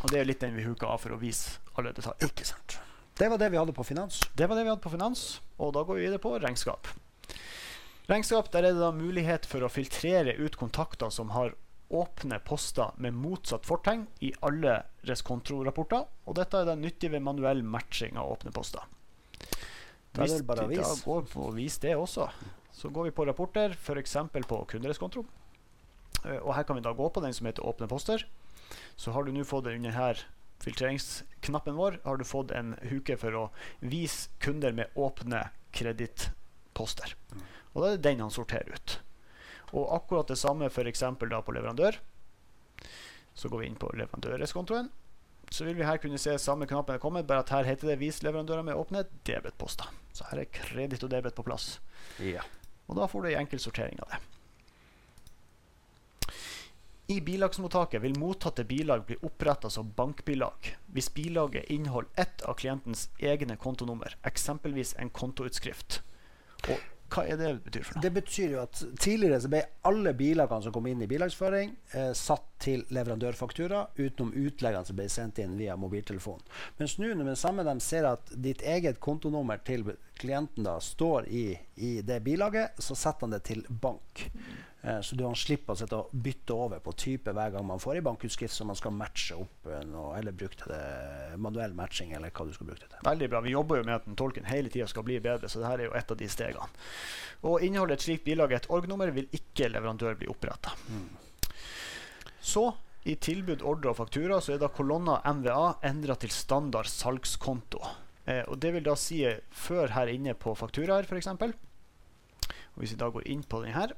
Og 0.00 0.12
det 0.12 0.20
er 0.20 0.28
litt 0.28 0.40
den 0.44 0.56
vi 0.56 0.64
huker 0.64 0.88
av 0.88 1.02
for 1.02 1.12
å 1.12 1.20
vise 1.20 1.58
alle 1.76 1.92
detaljer. 1.96 2.30
Ikke 2.30 2.46
sant. 2.48 2.78
Det 3.16 3.28
var 3.32 3.40
det 3.40 3.50
vi 3.52 3.58
hadde 3.60 3.74
på 3.76 3.84
finans. 3.84 4.22
Det 4.36 4.46
var 4.48 4.56
det 4.56 4.64
vi 4.64 4.72
hadde 4.72 4.84
på 4.84 4.92
finans, 4.92 5.26
og 5.56 5.74
da 5.76 5.84
går 5.84 5.98
vi 5.98 6.06
videre 6.06 6.22
på 6.22 6.34
regnskap. 6.38 6.88
Regnskap, 8.06 8.52
der 8.54 8.68
er 8.68 8.76
det 8.76 8.80
da 8.80 8.92
mulighet 8.94 9.48
for 9.50 9.64
å 9.66 9.72
filtrere 9.72 10.36
ut 10.38 10.56
kontakter 10.60 11.10
som 11.10 11.32
har 11.34 11.56
åpne 11.88 12.38
poster 12.44 12.94
med 13.02 13.14
motsatt 13.14 13.66
fortegn 13.66 14.06
i 14.26 14.32
alle 14.46 14.80
reskontrorapporter. 15.06 16.06
Og 16.26 16.38
dette 16.38 16.60
er 16.60 16.68
da 16.68 16.74
nyttig 16.78 17.12
ved 17.12 17.24
manuell 17.24 17.62
matching 17.62 18.18
av 18.18 18.32
åpne 18.36 18.52
poster. 18.54 18.84
Hvis 20.16 20.38
vi 20.40 20.80
da 20.80 20.94
går 21.04 21.26
på 21.30 21.48
å 21.48 21.54
vise 21.54 21.82
det 21.84 21.96
også, 21.96 22.30
så 22.72 22.88
går 22.92 23.10
vi 23.10 23.16
på 23.16 23.26
rapporter, 23.28 23.76
f.eks. 23.76 24.16
på 24.48 24.62
kundereskonto. 24.70 25.24
Eh, 26.24 26.40
og 26.40 26.54
her 26.56 26.64
kan 26.64 26.78
vi 26.78 26.84
da 26.84 26.94
gå 26.96 27.08
på 27.12 27.22
den 27.24 27.36
som 27.36 27.48
heter 27.48 27.66
åpne 27.66 27.88
poster. 27.88 28.24
Så 28.96 29.12
har 29.12 29.24
du 29.24 29.32
nå 29.32 29.44
fått 29.44 29.68
under 29.70 29.94
her 29.94 30.24
filtreringsknappen 30.64 31.76
vår 31.76 32.00
har 32.04 32.16
du 32.16 32.24
fått 32.24 32.50
en 32.50 32.74
huke 32.88 33.16
for 33.20 33.36
å 33.36 33.44
vise 33.80 34.32
kunder 34.42 34.72
med 34.72 34.92
åpne 34.96 35.50
kredittposter. 35.76 37.12
Og 37.74 37.82
da 37.82 37.90
er 37.90 37.98
det 37.98 38.06
den 38.08 38.24
han 38.24 38.32
sorterer 38.32 38.72
ut. 38.72 38.98
Og 39.72 39.94
akkurat 39.96 40.28
det 40.28 40.38
samme 40.38 40.68
f.eks. 40.70 41.02
på 41.18 41.56
leverandør. 41.56 41.98
Så 43.34 43.48
går 43.48 43.60
vi 43.60 43.66
inn 43.66 43.80
på 43.80 43.90
leverandøreskontoen. 43.94 44.90
Så 45.50 45.64
vil 45.64 45.76
vi 45.78 45.86
her 45.86 45.98
kunne 46.02 46.18
se 46.18 46.34
samme 46.42 46.66
knappen 46.66 46.96
er 46.96 47.02
kommet, 47.02 47.26
bare 47.26 47.44
at 47.44 47.50
her 47.54 47.64
heter 47.64 47.88
det 47.88 47.98
'Vis 47.98 48.22
leverandører 48.22 48.62
med 48.62 48.74
åpne 48.74 49.04
debetposter'. 49.24 49.92
Så 50.12 50.24
her 50.30 50.38
er 50.38 50.50
kreditt 50.50 51.04
og 51.04 51.10
debet 51.10 51.34
på 51.34 51.42
plass. 51.42 51.80
Ja. 52.18 52.42
Og 52.88 52.96
da 52.96 53.06
får 53.06 53.22
du 53.22 53.28
en 53.28 53.40
enkel 53.40 53.60
sortering 53.60 54.00
av 54.02 54.08
det. 54.10 54.18
I 57.08 57.20
bilagsmottaket 57.20 58.02
vil 58.02 58.18
mottatte 58.18 58.64
bilag 58.64 59.04
bli 59.06 59.16
oppretta 59.22 59.70
som 59.70 59.92
bankbilag 59.94 60.72
hvis 60.86 61.12
bilaget 61.14 61.70
inneholder 61.70 62.10
ett 62.16 62.42
av 62.42 62.54
klientens 62.58 63.10
egne 63.18 63.56
kontonummer, 63.56 64.16
eksempelvis 64.26 64.96
en 64.98 65.10
kontoutskrift. 65.10 66.00
Og 66.66 66.80
hva 67.12 67.22
er 67.26 67.38
det 67.38 67.50
betyr 67.64 67.84
for 67.86 67.96
noe? 67.96 68.02
Det 68.02 68.12
betyr 68.16 68.54
jo 68.56 68.62
at 68.64 68.82
Tidligere 69.02 69.38
så 69.42 69.50
ble 69.52 69.62
alle 69.86 70.12
bilagene 70.18 70.64
som 70.64 70.74
kom 70.74 70.88
inn 70.90 71.04
i 71.04 71.08
bilagsføring, 71.10 71.74
eh, 71.92 72.10
satt 72.18 72.46
til 72.62 72.82
leverandørfaktura, 72.94 73.82
utenom 73.98 74.32
utleggene 74.34 74.88
som 74.88 74.98
ble 74.98 75.06
sendt 75.12 75.38
inn 75.42 75.56
via 75.58 75.76
mobiltelefon. 75.78 76.42
Mens 76.80 76.96
nå 76.98 77.12
når 77.14 77.36
samme 77.38 77.66
de 77.66 77.76
ser 77.84 78.08
at 78.08 78.32
ditt 78.32 78.64
eget 78.66 79.00
kontonummer 79.00 79.60
til 79.64 79.84
klienten 80.18 80.66
da 80.66 80.78
står 80.82 81.28
i, 81.28 81.46
i 81.76 82.00
det 82.02 82.20
bilaget, 82.24 82.78
så 82.78 82.96
setter 82.96 83.26
han 83.26 83.34
det 83.36 83.42
til 83.48 83.64
bank. 83.68 84.26
Eh, 84.86 85.00
så 85.00 85.16
du 85.18 85.24
slipper 85.34 85.74
å 85.74 85.78
sitte 85.80 85.98
og 85.98 86.12
bytte 86.12 86.54
over 86.54 86.80
på 86.84 86.94
type 86.96 87.32
hver 87.34 87.52
gang 87.52 87.66
man 87.66 87.80
får 87.82 87.98
i 87.98 88.04
bankutskrift 88.06 88.54
som 88.54 88.70
man 88.70 88.78
skal 88.78 88.94
matche 88.94 89.36
opp 89.36 89.68
eh, 89.68 89.82
noe, 89.88 90.14
eller 90.18 90.36
bruke 90.36 90.58
til 90.60 90.72
det 90.72 91.40
manuell 91.42 91.74
matching. 91.76 92.14
eller 92.16 92.30
hva 92.30 92.46
du 92.46 92.54
skal 92.54 92.70
bruke 92.70 92.84
det 92.84 92.92
til. 92.92 93.02
Veldig 93.08 93.30
bra. 93.32 93.42
Vi 93.44 93.54
jobber 93.56 93.80
jo 93.80 93.88
med 93.88 93.98
at 93.98 94.08
den 94.08 94.18
tolken 94.18 94.48
hele 94.48 94.72
tida 94.72 94.88
skal 94.88 95.06
bli 95.06 95.18
bedre, 95.20 95.50
så 95.50 95.60
dette 95.60 95.74
er 95.74 95.88
jo 95.88 95.98
et 95.98 96.16
av 96.16 96.20
de 96.22 96.30
stegene. 96.30 96.70
Og 97.50 97.66
Inneholder 97.66 97.98
et 97.98 98.06
slikt 98.06 98.26
bilag 98.28 98.54
et 98.56 98.70
org-nummer, 98.72 99.12
vil 99.16 99.28
ikke 99.36 99.72
leverandør 99.72 100.16
bli 100.20 100.30
oppretta. 100.32 100.72
Mm. 100.88 101.06
Så 102.46 102.68
i 103.06 103.14
tilbud, 103.22 103.62
ordre 103.62 103.92
og 103.92 104.00
faktura 104.00 104.40
så 104.42 104.54
er 104.54 104.62
da 104.62 104.70
kolonna 104.72 105.20
MVA 105.34 105.76
endra 105.86 106.16
til 106.18 106.32
standard 106.34 106.88
salgskonto. 106.90 107.82
Eh, 108.26 108.42
og 108.50 108.58
Det 108.58 108.72
vil 108.74 108.86
da 108.86 108.96
si 108.98 109.20
før 109.54 109.94
her 109.94 110.10
inne 110.10 110.34
på 110.34 110.54
fakturaer, 110.58 111.06
f.eks. 111.06 111.28
Hvis 112.76 112.92
vi 112.92 113.00
da 113.00 113.08
går 113.12 113.26
inn 113.28 113.42
på 113.42 113.62
den 113.64 113.74
her, 113.76 113.94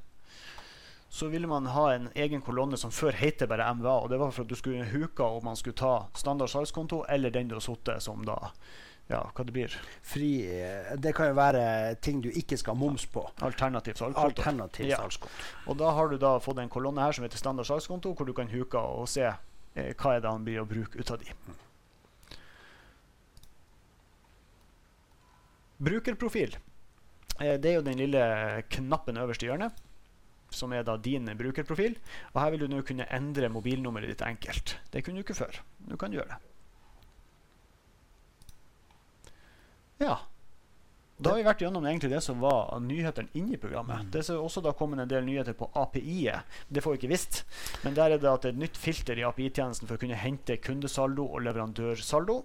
så 1.09 1.27
ville 1.27 1.47
man 1.47 1.65
ha 1.73 1.93
en 1.93 2.09
egen 2.15 2.41
kolonne 2.41 2.77
som 2.77 2.91
før 2.93 3.15
heter 3.17 3.49
bare 3.49 3.73
MVA. 3.73 3.95
og 4.03 4.09
Det 4.09 4.19
var 4.19 4.31
for 4.31 4.45
at 4.45 4.51
du 4.51 4.55
skulle 4.55 4.85
huka 4.85 5.23
om 5.23 5.43
man 5.45 5.57
skulle 5.57 5.75
ta 5.75 6.07
standard 6.13 6.49
salgskonto 6.49 7.03
eller 7.09 7.33
den 7.33 7.49
du 7.49 7.55
har 7.55 7.65
sittet 7.65 8.03
som 8.05 8.25
da 8.25 8.37
ja, 9.09 9.23
hva 9.33 9.43
det 9.43 9.53
blir. 9.55 9.73
Fri, 10.05 10.29
eh, 10.45 10.91
det 11.01 11.15
kan 11.17 11.31
jo 11.31 11.37
være 11.37 11.95
ting 11.97 12.21
du 12.21 12.29
ikke 12.29 12.59
skal 12.61 12.75
ha 12.75 12.79
moms 12.79 13.07
på. 13.09 13.23
Alternativ 13.41 13.97
salgskonto. 13.97 14.41
Alternativ 14.41 14.85
Ja. 14.85 15.01
Og 15.65 15.77
da 15.77 15.89
har 15.97 16.09
du 16.09 16.17
da 16.21 16.37
fått 16.39 16.61
en 16.61 16.69
kolonne 16.69 17.01
her 17.01 17.11
som 17.11 17.25
heter 17.25 17.41
standard 17.41 17.65
salgskonto, 17.65 18.13
hvor 18.13 18.29
du 18.29 18.33
kan 18.37 18.53
huke 18.53 18.77
og 18.77 19.09
se 19.09 19.25
eh, 19.25 19.95
hva 19.97 20.13
er 20.13 20.21
det 20.21 20.29
han 20.29 20.45
blir 20.45 20.61
å 20.61 20.69
bruke 20.69 21.01
ut 21.01 21.11
av 21.11 21.17
de. 21.23 21.33
Brukerprofil. 25.79 26.57
Eh, 27.39 27.55
det 27.59 27.71
er 27.71 27.79
jo 27.79 27.85
den 27.87 27.99
lille 27.99 28.23
knappen 28.73 29.19
øverst 29.19 29.43
i 29.43 29.49
hjørnet, 29.49 29.75
som 30.51 30.73
er 30.73 30.83
da 30.83 30.97
din 30.97 31.29
brukerprofil. 31.39 31.97
Og 32.33 32.41
her 32.43 32.53
vil 32.53 32.65
du 32.65 32.71
nå 32.71 32.83
kunne 32.87 33.07
endre 33.15 33.51
mobilnummeret 33.53 34.11
ditt 34.13 34.25
enkelt. 34.25 34.77
Det 34.91 35.03
kunne 35.05 35.21
du 35.21 35.27
ikke 35.27 35.39
før. 35.41 35.61
Nå 35.87 35.99
kan 35.99 36.11
du 36.11 36.19
gjøre 36.19 36.35
det. 36.35 36.41
Ja. 39.99 40.17
Da 41.19 41.33
har 41.33 41.41
vi 41.41 41.43
vært 41.43 41.59
gjennom 41.59 41.83
egentlig 41.83 42.13
det 42.13 42.21
som 42.23 42.39
var 42.39 42.69
nyhetene 42.79 43.27
inni 43.35 43.57
programmet. 43.59 44.07
Det 44.13 44.21
er 44.23 44.37
også 44.39 44.61
da 44.63 44.71
kommet 44.71 45.01
en 45.03 45.09
del 45.11 45.25
nyheter 45.27 45.51
på 45.59 45.67
API-et. 45.75 46.47
Det 46.71 46.79
får 46.83 46.95
vi 46.95 46.99
ikke 47.01 47.11
visst. 47.11 47.41
Men 47.83 47.97
der 47.97 48.15
er 48.15 48.21
det 48.21 48.29
at 48.31 48.45
det 48.45 48.53
er 48.53 48.55
et 48.55 48.61
nytt 48.61 48.79
filter 48.79 49.19
i 49.19 49.25
API-tjenesten 49.27 49.89
for 49.89 49.97
å 49.97 49.99
kunne 49.99 50.15
hente 50.15 50.55
kundesaldo 50.63 51.27
og 51.27 51.43
leverandørsaldo. 51.43 52.37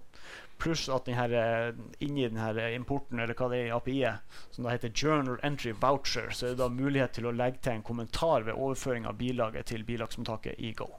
Pluss 0.58 0.88
at 0.88 1.04
den 1.08 1.18
her, 1.18 1.32
eh, 1.34 1.75
inni 2.04 2.28
den 2.28 2.40
her 2.40 2.58
eh, 2.58 2.75
importen, 2.76 3.20
eller 3.20 3.34
hva 3.34 3.49
det 3.52 3.61
er 3.61 3.70
i 3.70 3.75
API-et, 3.76 4.40
som 4.54 4.64
da 4.64 4.75
heter 4.75 4.92
Journal 4.94 5.40
Entry 5.42 5.75
Voucher, 5.80 6.30
så 6.30 6.46
er 6.46 6.54
det 6.54 6.62
da 6.62 6.68
mulighet 6.73 7.16
til 7.18 7.26
å 7.26 7.34
legge 7.34 7.62
til 7.64 7.78
en 7.78 7.87
kommentar 7.87 8.46
ved 8.46 8.54
overføring 8.54 9.08
av 9.11 9.18
bilaget 9.20 9.73
til 9.73 9.84
bilagsmottaket 9.84 10.58
i 10.58 10.73
Go. 10.78 10.92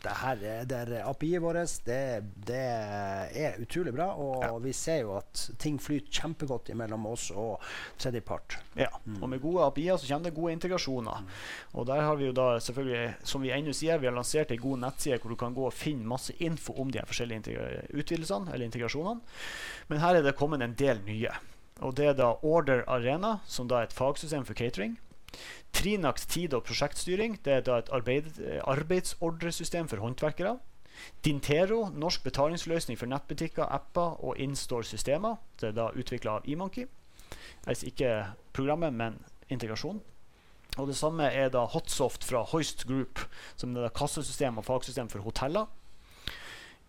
Det 0.00 0.12
her 0.16 0.36
er- 0.42 1.08
API-et 1.10 1.42
vårt 1.42 1.84
det, 1.84 2.24
det 2.46 2.56
er 2.56 3.58
utrolig 3.60 3.92
bra, 3.94 4.06
og 4.16 4.42
Ja. 4.42 4.58
vi 4.58 4.72
ser 4.72 5.00
jo 5.02 5.16
at 5.18 5.50
ting 5.58 5.78
flyter 5.78 6.10
kjempegodt 6.10 6.74
mellom 6.74 7.04
oss 7.06 7.30
og 7.30 7.60
tredjepart. 7.98 8.56
Ja, 8.76 8.86
og 9.20 9.28
med 9.28 9.42
gode 9.42 9.66
API-er 9.66 9.98
så 9.98 10.08
kommer 10.08 10.24
det 10.30 10.34
gode 10.34 10.52
integrasjoner. 10.56 11.22
Og 11.74 11.86
der 11.86 12.00
har 12.00 12.16
vi 12.16 12.24
jo 12.26 12.32
da 12.32 12.58
selvfølgelig, 12.58 13.14
som 13.24 13.42
vi 13.42 13.50
ennå 13.50 13.74
sier, 13.74 13.98
vi 13.98 14.06
har 14.06 14.14
lansert 14.14 14.50
ei 14.50 14.56
god 14.56 14.78
nettside 14.78 15.18
hvor 15.20 15.28
du 15.28 15.36
kan 15.36 15.54
gå 15.54 15.66
og 15.66 15.72
finne 15.74 16.06
masse 16.06 16.32
info 16.40 16.72
om 16.80 16.90
de 16.90 16.98
her 16.98 17.06
forskjellige 17.06 17.92
utvidelsene 17.92 18.52
eller 18.54 18.64
integrasjonene. 18.70 19.20
Men 19.88 19.98
her 20.00 20.14
er 20.16 20.22
det 20.22 20.36
kommet 20.36 20.62
en 20.62 20.74
del 20.74 20.98
nye. 21.04 21.28
Og 21.82 21.94
det 21.94 22.06
er 22.06 22.14
da 22.14 22.32
Order 22.42 22.84
Arena, 22.88 23.40
som 23.46 23.68
da 23.68 23.80
er 23.80 23.82
et 23.82 23.92
fagsystem 23.92 24.44
for 24.46 24.54
catering. 24.54 24.96
Trinax 25.72 26.26
tid- 26.26 26.54
og 26.54 26.64
prosjektstyring. 26.64 27.38
Det 27.44 27.52
er 27.52 27.60
da 27.60 27.78
et 27.78 27.90
arbeid, 27.92 28.32
eh, 28.42 28.60
arbeidsordresystem 28.64 29.88
for 29.88 30.02
håndverkere. 30.02 30.58
Dintero, 31.24 31.88
norsk 31.88 32.24
betalingsløsning 32.24 32.98
for 32.98 33.06
nettbutikker, 33.06 33.64
apper 33.64 34.24
og 34.24 34.38
in-store-systemer. 34.38 35.36
Det 35.60 35.68
er 35.68 35.72
da 35.72 35.90
utvikla 35.90 36.30
av 36.30 36.48
eMonkey. 36.48 36.86
Altså 37.66 37.86
ikke 37.86 38.34
programmet, 38.52 38.92
men 38.92 39.24
integrasjon. 39.48 40.00
Og 40.78 40.86
det 40.86 40.96
samme 40.96 41.22
er 41.22 41.48
da 41.50 41.64
Hotsoft 41.66 42.24
fra 42.24 42.42
Hoist 42.52 42.86
Group, 42.86 43.20
som 43.56 43.76
er 43.76 43.86
da 43.86 43.88
kassesystem 43.88 44.58
og 44.58 44.64
fagsystem 44.64 45.08
for 45.10 45.20
hoteller. 45.20 45.66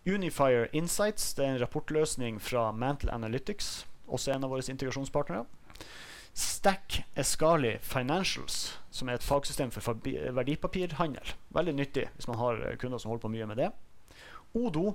Unifier 0.06 0.66
Insights, 0.72 1.34
det 1.34 1.44
er 1.44 1.54
en 1.54 1.60
rapportløsning 1.60 2.40
fra 2.42 2.72
Mantle 2.72 3.12
Analytics, 3.14 3.86
også 4.08 4.32
en 4.34 4.44
av 4.44 4.50
våre 4.50 4.64
integrasjonspartnere. 4.70 5.44
Stack 6.34 7.02
Escali 7.14 7.76
Financials, 7.84 8.78
som 8.90 9.08
er 9.08 9.18
et 9.18 9.24
fagsystem 9.26 9.70
for 9.74 9.98
verdipapirhandel. 10.36 11.34
Veldig 11.52 11.74
nyttig 11.76 12.06
hvis 12.14 12.28
man 12.30 12.38
har 12.40 12.62
kunder 12.80 13.02
som 13.02 13.12
holder 13.12 13.26
på 13.26 13.32
mye 13.34 13.48
med 13.50 13.60
det. 13.60 13.72
Odo, 14.56 14.94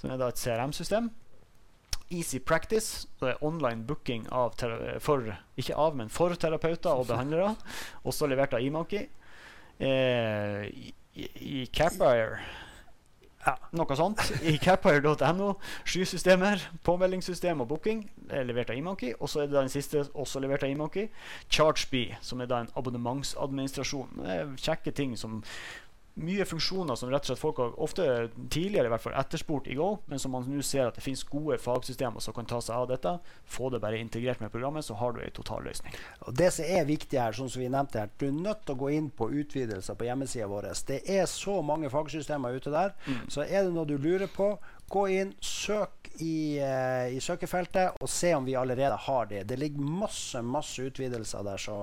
som 0.00 0.10
er 0.10 0.18
da 0.18 0.30
et 0.32 0.40
CRM-system. 0.40 1.12
Easy 2.10 2.38
Practice, 2.38 3.08
det 3.20 3.30
er 3.32 3.44
online 3.44 3.86
booking 3.86 4.26
av 4.34 4.58
for, 5.02 5.30
ikke 5.56 5.78
av, 5.78 5.94
men 5.96 6.10
for 6.12 6.34
terapeuter 6.34 6.92
og 6.92 7.08
behandlere. 7.08 7.54
Også 8.08 8.28
levert 8.30 8.54
av 8.54 8.62
eMonkey. 8.62 9.06
Eh, 9.78 10.66
i, 11.14 11.28
i 11.38 11.64
Capire 11.74 12.42
Ja. 13.44 13.56
noe 13.76 13.96
sånt. 13.96 14.20
I 14.42 14.56
capire.no. 14.62 15.50
Skysystemer, 15.84 16.62
påmeldingssystem 16.86 17.60
og 17.60 17.68
booking 17.68 18.04
er 18.30 18.46
levert 18.48 18.72
av 18.72 18.78
eMonkey. 18.78 19.12
Og 19.20 19.28
så 19.28 19.42
er 19.42 19.50
det 19.50 19.58
den 19.58 19.72
siste 19.72 20.06
også 20.14 20.40
levert 20.40 20.64
av 20.64 20.72
eMonkey. 20.72 21.10
ChargeBee, 21.52 22.16
som 22.24 22.40
er 22.40 22.48
da 22.48 22.62
en 22.64 22.72
abonnementsadministrasjon. 22.76 24.20
Det 24.22 24.38
er 24.38 24.54
kjekke 24.64 24.94
ting 24.96 25.18
som 25.20 25.42
mye 26.14 26.44
funksjoner 26.46 26.94
som 26.98 27.10
rett 27.10 27.24
og 27.24 27.32
slett 27.32 27.40
folk 27.40 27.58
har 27.58 27.72
ofte 27.82 28.04
tidligere 28.52 28.86
i 28.86 28.92
hvert 28.92 29.02
fall 29.02 29.16
etterspurt 29.18 29.66
i 29.70 29.74
Go, 29.78 29.88
men 30.06 30.20
som 30.22 30.34
man 30.34 30.46
nå 30.46 30.62
ser 30.62 30.86
at 30.86 30.98
det 30.98 31.02
finnes 31.02 31.24
gode 31.26 31.58
fagsystemer 31.62 32.22
som 32.22 32.36
kan 32.36 32.46
ta 32.50 32.60
seg 32.62 32.76
av 32.76 32.86
dette. 32.92 33.16
Få 33.50 33.70
det 33.74 33.80
bare 33.82 33.98
integrert 33.98 34.42
med 34.42 34.52
programmet, 34.54 34.86
så 34.86 34.94
har 35.00 35.14
du 35.14 35.22
ei 35.24 35.32
totalløsning. 35.34 35.96
Det 36.38 36.52
som 36.54 36.70
er 36.76 36.86
viktig 36.88 37.18
her, 37.18 37.34
sånn 37.34 37.50
som 37.50 37.64
vi 37.64 37.70
nevnte 37.72 38.04
her, 38.04 38.12
du 38.20 38.28
er 38.28 38.36
nødt 38.36 38.62
til 38.62 38.76
å 38.76 38.82
gå 38.84 38.92
inn 38.94 39.10
på 39.10 39.30
utvidelser 39.42 39.98
på 39.98 40.06
hjemmesida 40.08 40.48
vår. 40.50 40.70
Det 40.86 41.00
er 41.16 41.26
så 41.30 41.58
mange 41.66 41.90
fagsystemer 41.92 42.54
ute 42.54 42.74
der. 42.74 42.94
Så 43.28 43.42
er 43.46 43.66
det 43.66 43.74
noe 43.74 43.88
du 43.88 43.96
lurer 43.98 44.30
på, 44.30 44.54
gå 44.90 45.06
inn, 45.16 45.32
søk 45.42 46.12
i, 46.22 46.60
uh, 46.62 47.10
i 47.10 47.18
søkefeltet 47.22 47.98
og 47.98 48.10
se 48.10 48.30
om 48.36 48.46
vi 48.46 48.54
allerede 48.58 48.96
har 49.06 49.26
det. 49.30 49.42
Det 49.50 49.58
ligger 49.58 49.82
masse, 50.04 50.42
masse 50.46 50.84
utvidelser 50.86 51.42
der, 51.46 51.58
så 51.58 51.80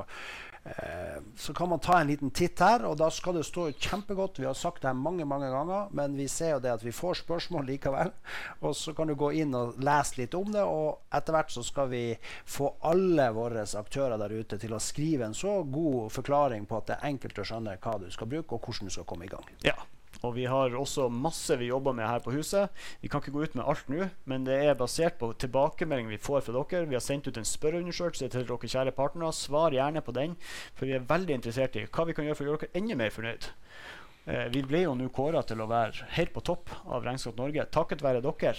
så 1.35 1.53
kan 1.53 1.69
man 1.69 1.79
ta 1.79 1.99
en 1.99 2.07
liten 2.07 2.29
titt 2.29 2.59
her, 2.61 2.83
og 2.85 2.97
da 2.99 3.07
skal 3.09 3.33
det 3.39 3.47
stå 3.47 3.71
kjempegodt. 3.71 4.39
Vi 4.39 4.45
har 4.45 4.53
sagt 4.57 4.83
det 4.83 4.91
her 4.91 4.97
mange 4.97 5.25
mange 5.25 5.49
ganger, 5.49 5.87
men 5.97 6.13
vi 6.17 6.27
ser 6.29 6.53
jo 6.55 6.59
det 6.61 6.73
at 6.75 6.85
vi 6.85 6.93
får 6.93 7.23
spørsmål 7.23 7.65
likevel. 7.65 8.11
Og 8.65 8.75
så 8.77 8.93
kan 8.93 9.09
du 9.09 9.15
gå 9.17 9.31
inn 9.41 9.55
og 9.57 9.79
lese 9.81 10.19
litt 10.21 10.37
om 10.37 10.51
det, 10.53 10.61
og 10.61 11.15
etter 11.17 11.35
hvert 11.35 11.53
så 11.53 11.63
skal 11.65 11.89
vi 11.89 12.03
få 12.45 12.75
alle 12.87 13.31
våre 13.33 13.65
aktører 13.65 14.21
der 14.21 14.35
ute 14.37 14.59
til 14.61 14.75
å 14.75 14.81
skrive 14.81 15.25
en 15.25 15.37
så 15.37 15.61
god 15.63 16.11
forklaring 16.13 16.67
på 16.69 16.77
at 16.77 16.91
det 16.91 16.99
er 16.99 17.09
enkelt 17.09 17.41
å 17.41 17.47
skjønne 17.47 17.79
hva 17.81 17.97
du 18.03 18.07
skal 18.13 18.29
bruke, 18.29 18.55
og 18.55 18.61
hvordan 18.61 18.91
du 18.91 18.93
skal 18.93 19.09
komme 19.09 19.25
i 19.25 19.33
gang. 19.33 19.49
Ja. 19.65 19.79
Og 20.21 20.35
vi 20.35 20.45
har 20.49 20.75
også 20.77 21.07
masse 21.09 21.55
vi 21.57 21.71
jobber 21.71 21.95
med 21.97 22.05
her 22.07 22.21
på 22.21 22.33
huset. 22.35 22.69
Vi 23.01 23.09
kan 23.09 23.23
ikke 23.23 23.33
gå 23.33 23.45
ut 23.45 23.55
med 23.57 23.65
alt 23.65 23.89
nå, 23.89 24.09
men 24.29 24.45
det 24.45 24.57
er 24.67 24.77
basert 24.77 25.17
på 25.21 25.31
tilbakemeldinger 25.41 26.13
vi 26.13 26.21
får 26.21 26.45
fra 26.45 26.55
dere. 26.57 26.89
Vi 26.89 26.97
har 26.97 27.05
sendt 27.05 27.27
ut 27.27 27.39
en 27.41 27.47
spørreundersøkelse 27.47 28.29
til 28.29 28.45
dere 28.45 28.71
kjære 28.75 28.93
partnere. 28.97 29.33
Svar 29.33 29.73
gjerne 29.73 30.03
på 30.05 30.13
den, 30.15 30.37
for 30.75 30.85
vi 30.89 30.97
er 30.97 31.09
veldig 31.09 31.39
interessert 31.39 31.77
i 31.79 31.87
hva 31.87 32.05
vi 32.05 32.17
kan 32.17 32.27
gjøre 32.27 32.37
for 32.37 32.47
å 32.47 32.53
gjøre 32.53 32.67
dere 32.67 32.83
enda 32.83 32.99
mer 33.01 33.15
fornøyd. 33.15 33.49
Eh, 34.29 34.47
vi 34.53 34.61
ble 34.61 34.83
jo 34.85 34.95
nå 34.97 35.09
kåra 35.13 35.41
til 35.47 35.63
å 35.63 35.69
være 35.71 36.05
helt 36.17 36.33
på 36.35 36.45
topp 36.45 36.69
av 36.85 37.05
Regnskap 37.05 37.39
Norge, 37.41 37.65
takket 37.73 38.05
være 38.05 38.21
dere. 38.21 38.55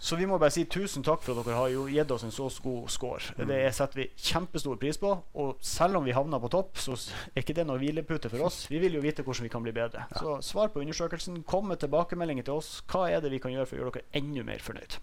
Så 0.00 0.16
vi 0.16 0.24
må 0.24 0.38
bare 0.40 0.52
si 0.54 0.62
tusen 0.64 1.04
takk 1.04 1.20
for 1.20 1.36
at 1.36 1.44
dere 1.44 1.58
har 1.58 1.90
gitt 1.92 2.12
oss 2.14 2.22
en 2.24 2.32
så 2.32 2.46
god 2.64 2.88
score. 2.88 3.34
Det 3.36 3.58
setter 3.76 4.00
vi 4.00 4.06
kjempestor 4.16 4.78
pris 4.80 4.96
på. 4.96 5.12
Og 5.36 5.60
selv 5.60 6.00
om 6.00 6.08
vi 6.08 6.16
havner 6.16 6.40
på 6.40 6.48
topp, 6.54 6.80
så 6.80 6.96
er 7.34 7.42
ikke 7.42 7.58
det 7.58 7.66
noe 7.68 7.76
hvilepute 7.82 8.32
for 8.32 8.48
oss. 8.48 8.62
Vi 8.72 8.80
vil 8.80 8.96
jo 8.96 9.04
vite 9.04 9.26
hvordan 9.26 9.44
vi 9.44 9.52
kan 9.52 9.66
bli 9.66 9.76
bedre. 9.76 10.06
Så 10.16 10.38
svar 10.46 10.72
på 10.72 10.80
undersøkelsen. 10.80 11.42
Kom 11.44 11.68
med 11.68 11.82
tilbakemeldinger 11.84 12.48
til 12.48 12.62
oss. 12.62 12.78
Hva 12.88 13.10
er 13.12 13.20
det 13.20 13.34
vi 13.34 13.42
kan 13.44 13.52
gjøre 13.52 13.68
for 13.68 13.76
å 13.76 13.82
gjøre 13.84 13.96
dere 13.98 14.22
enda 14.22 14.46
mer 14.48 14.64
fornøyd? 14.64 14.96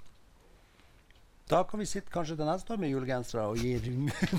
Da 1.48 1.62
kan 1.64 1.80
vi 1.80 1.86
sitte 1.88 2.12
kanskje 2.12 2.36
til 2.36 2.50
neste 2.50 2.74
år 2.74 2.80
med 2.82 2.90
julegensere 2.92 3.46
og 3.48 3.62
gi 3.62 3.78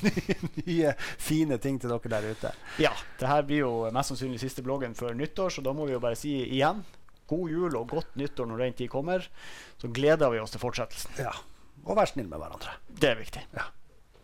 nye, 0.67 0.91
fine 1.23 1.57
ting 1.63 1.79
til 1.81 1.95
dere 1.95 2.11
der 2.19 2.35
ute. 2.35 2.51
Ja, 2.83 2.91
det 3.23 3.31
her 3.31 3.47
blir 3.47 3.63
jo 3.63 3.73
mest 3.95 4.13
sannsynlig 4.13 4.43
siste 4.43 4.67
bloggen 4.67 4.99
før 4.99 5.15
nyttår, 5.17 5.55
så 5.55 5.65
da 5.65 5.73
må 5.73 5.87
vi 5.89 5.95
jo 5.95 6.03
bare 6.03 6.19
si 6.19 6.35
igjen 6.43 6.83
god 7.29 7.53
jul 7.53 7.77
og 7.79 7.93
godt 7.93 8.17
nyttår 8.21 8.49
når 8.51 8.65
den 8.65 8.79
tid 8.81 8.91
kommer. 8.93 9.29
Så 9.81 9.91
gleder 9.95 10.33
vi 10.33 10.41
oss 10.43 10.55
til 10.55 10.63
fortsettelsen. 10.63 11.19
Ja. 11.21 11.35
Og 11.85 11.97
vær 11.99 12.11
snill 12.11 12.29
med 12.31 12.41
hverandre. 12.43 12.75
Det 12.89 13.13
er 13.13 13.21
viktig. 13.21 13.45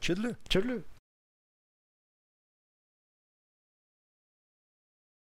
Tjudelu. 0.04 0.34
Tudelu. 0.50 0.80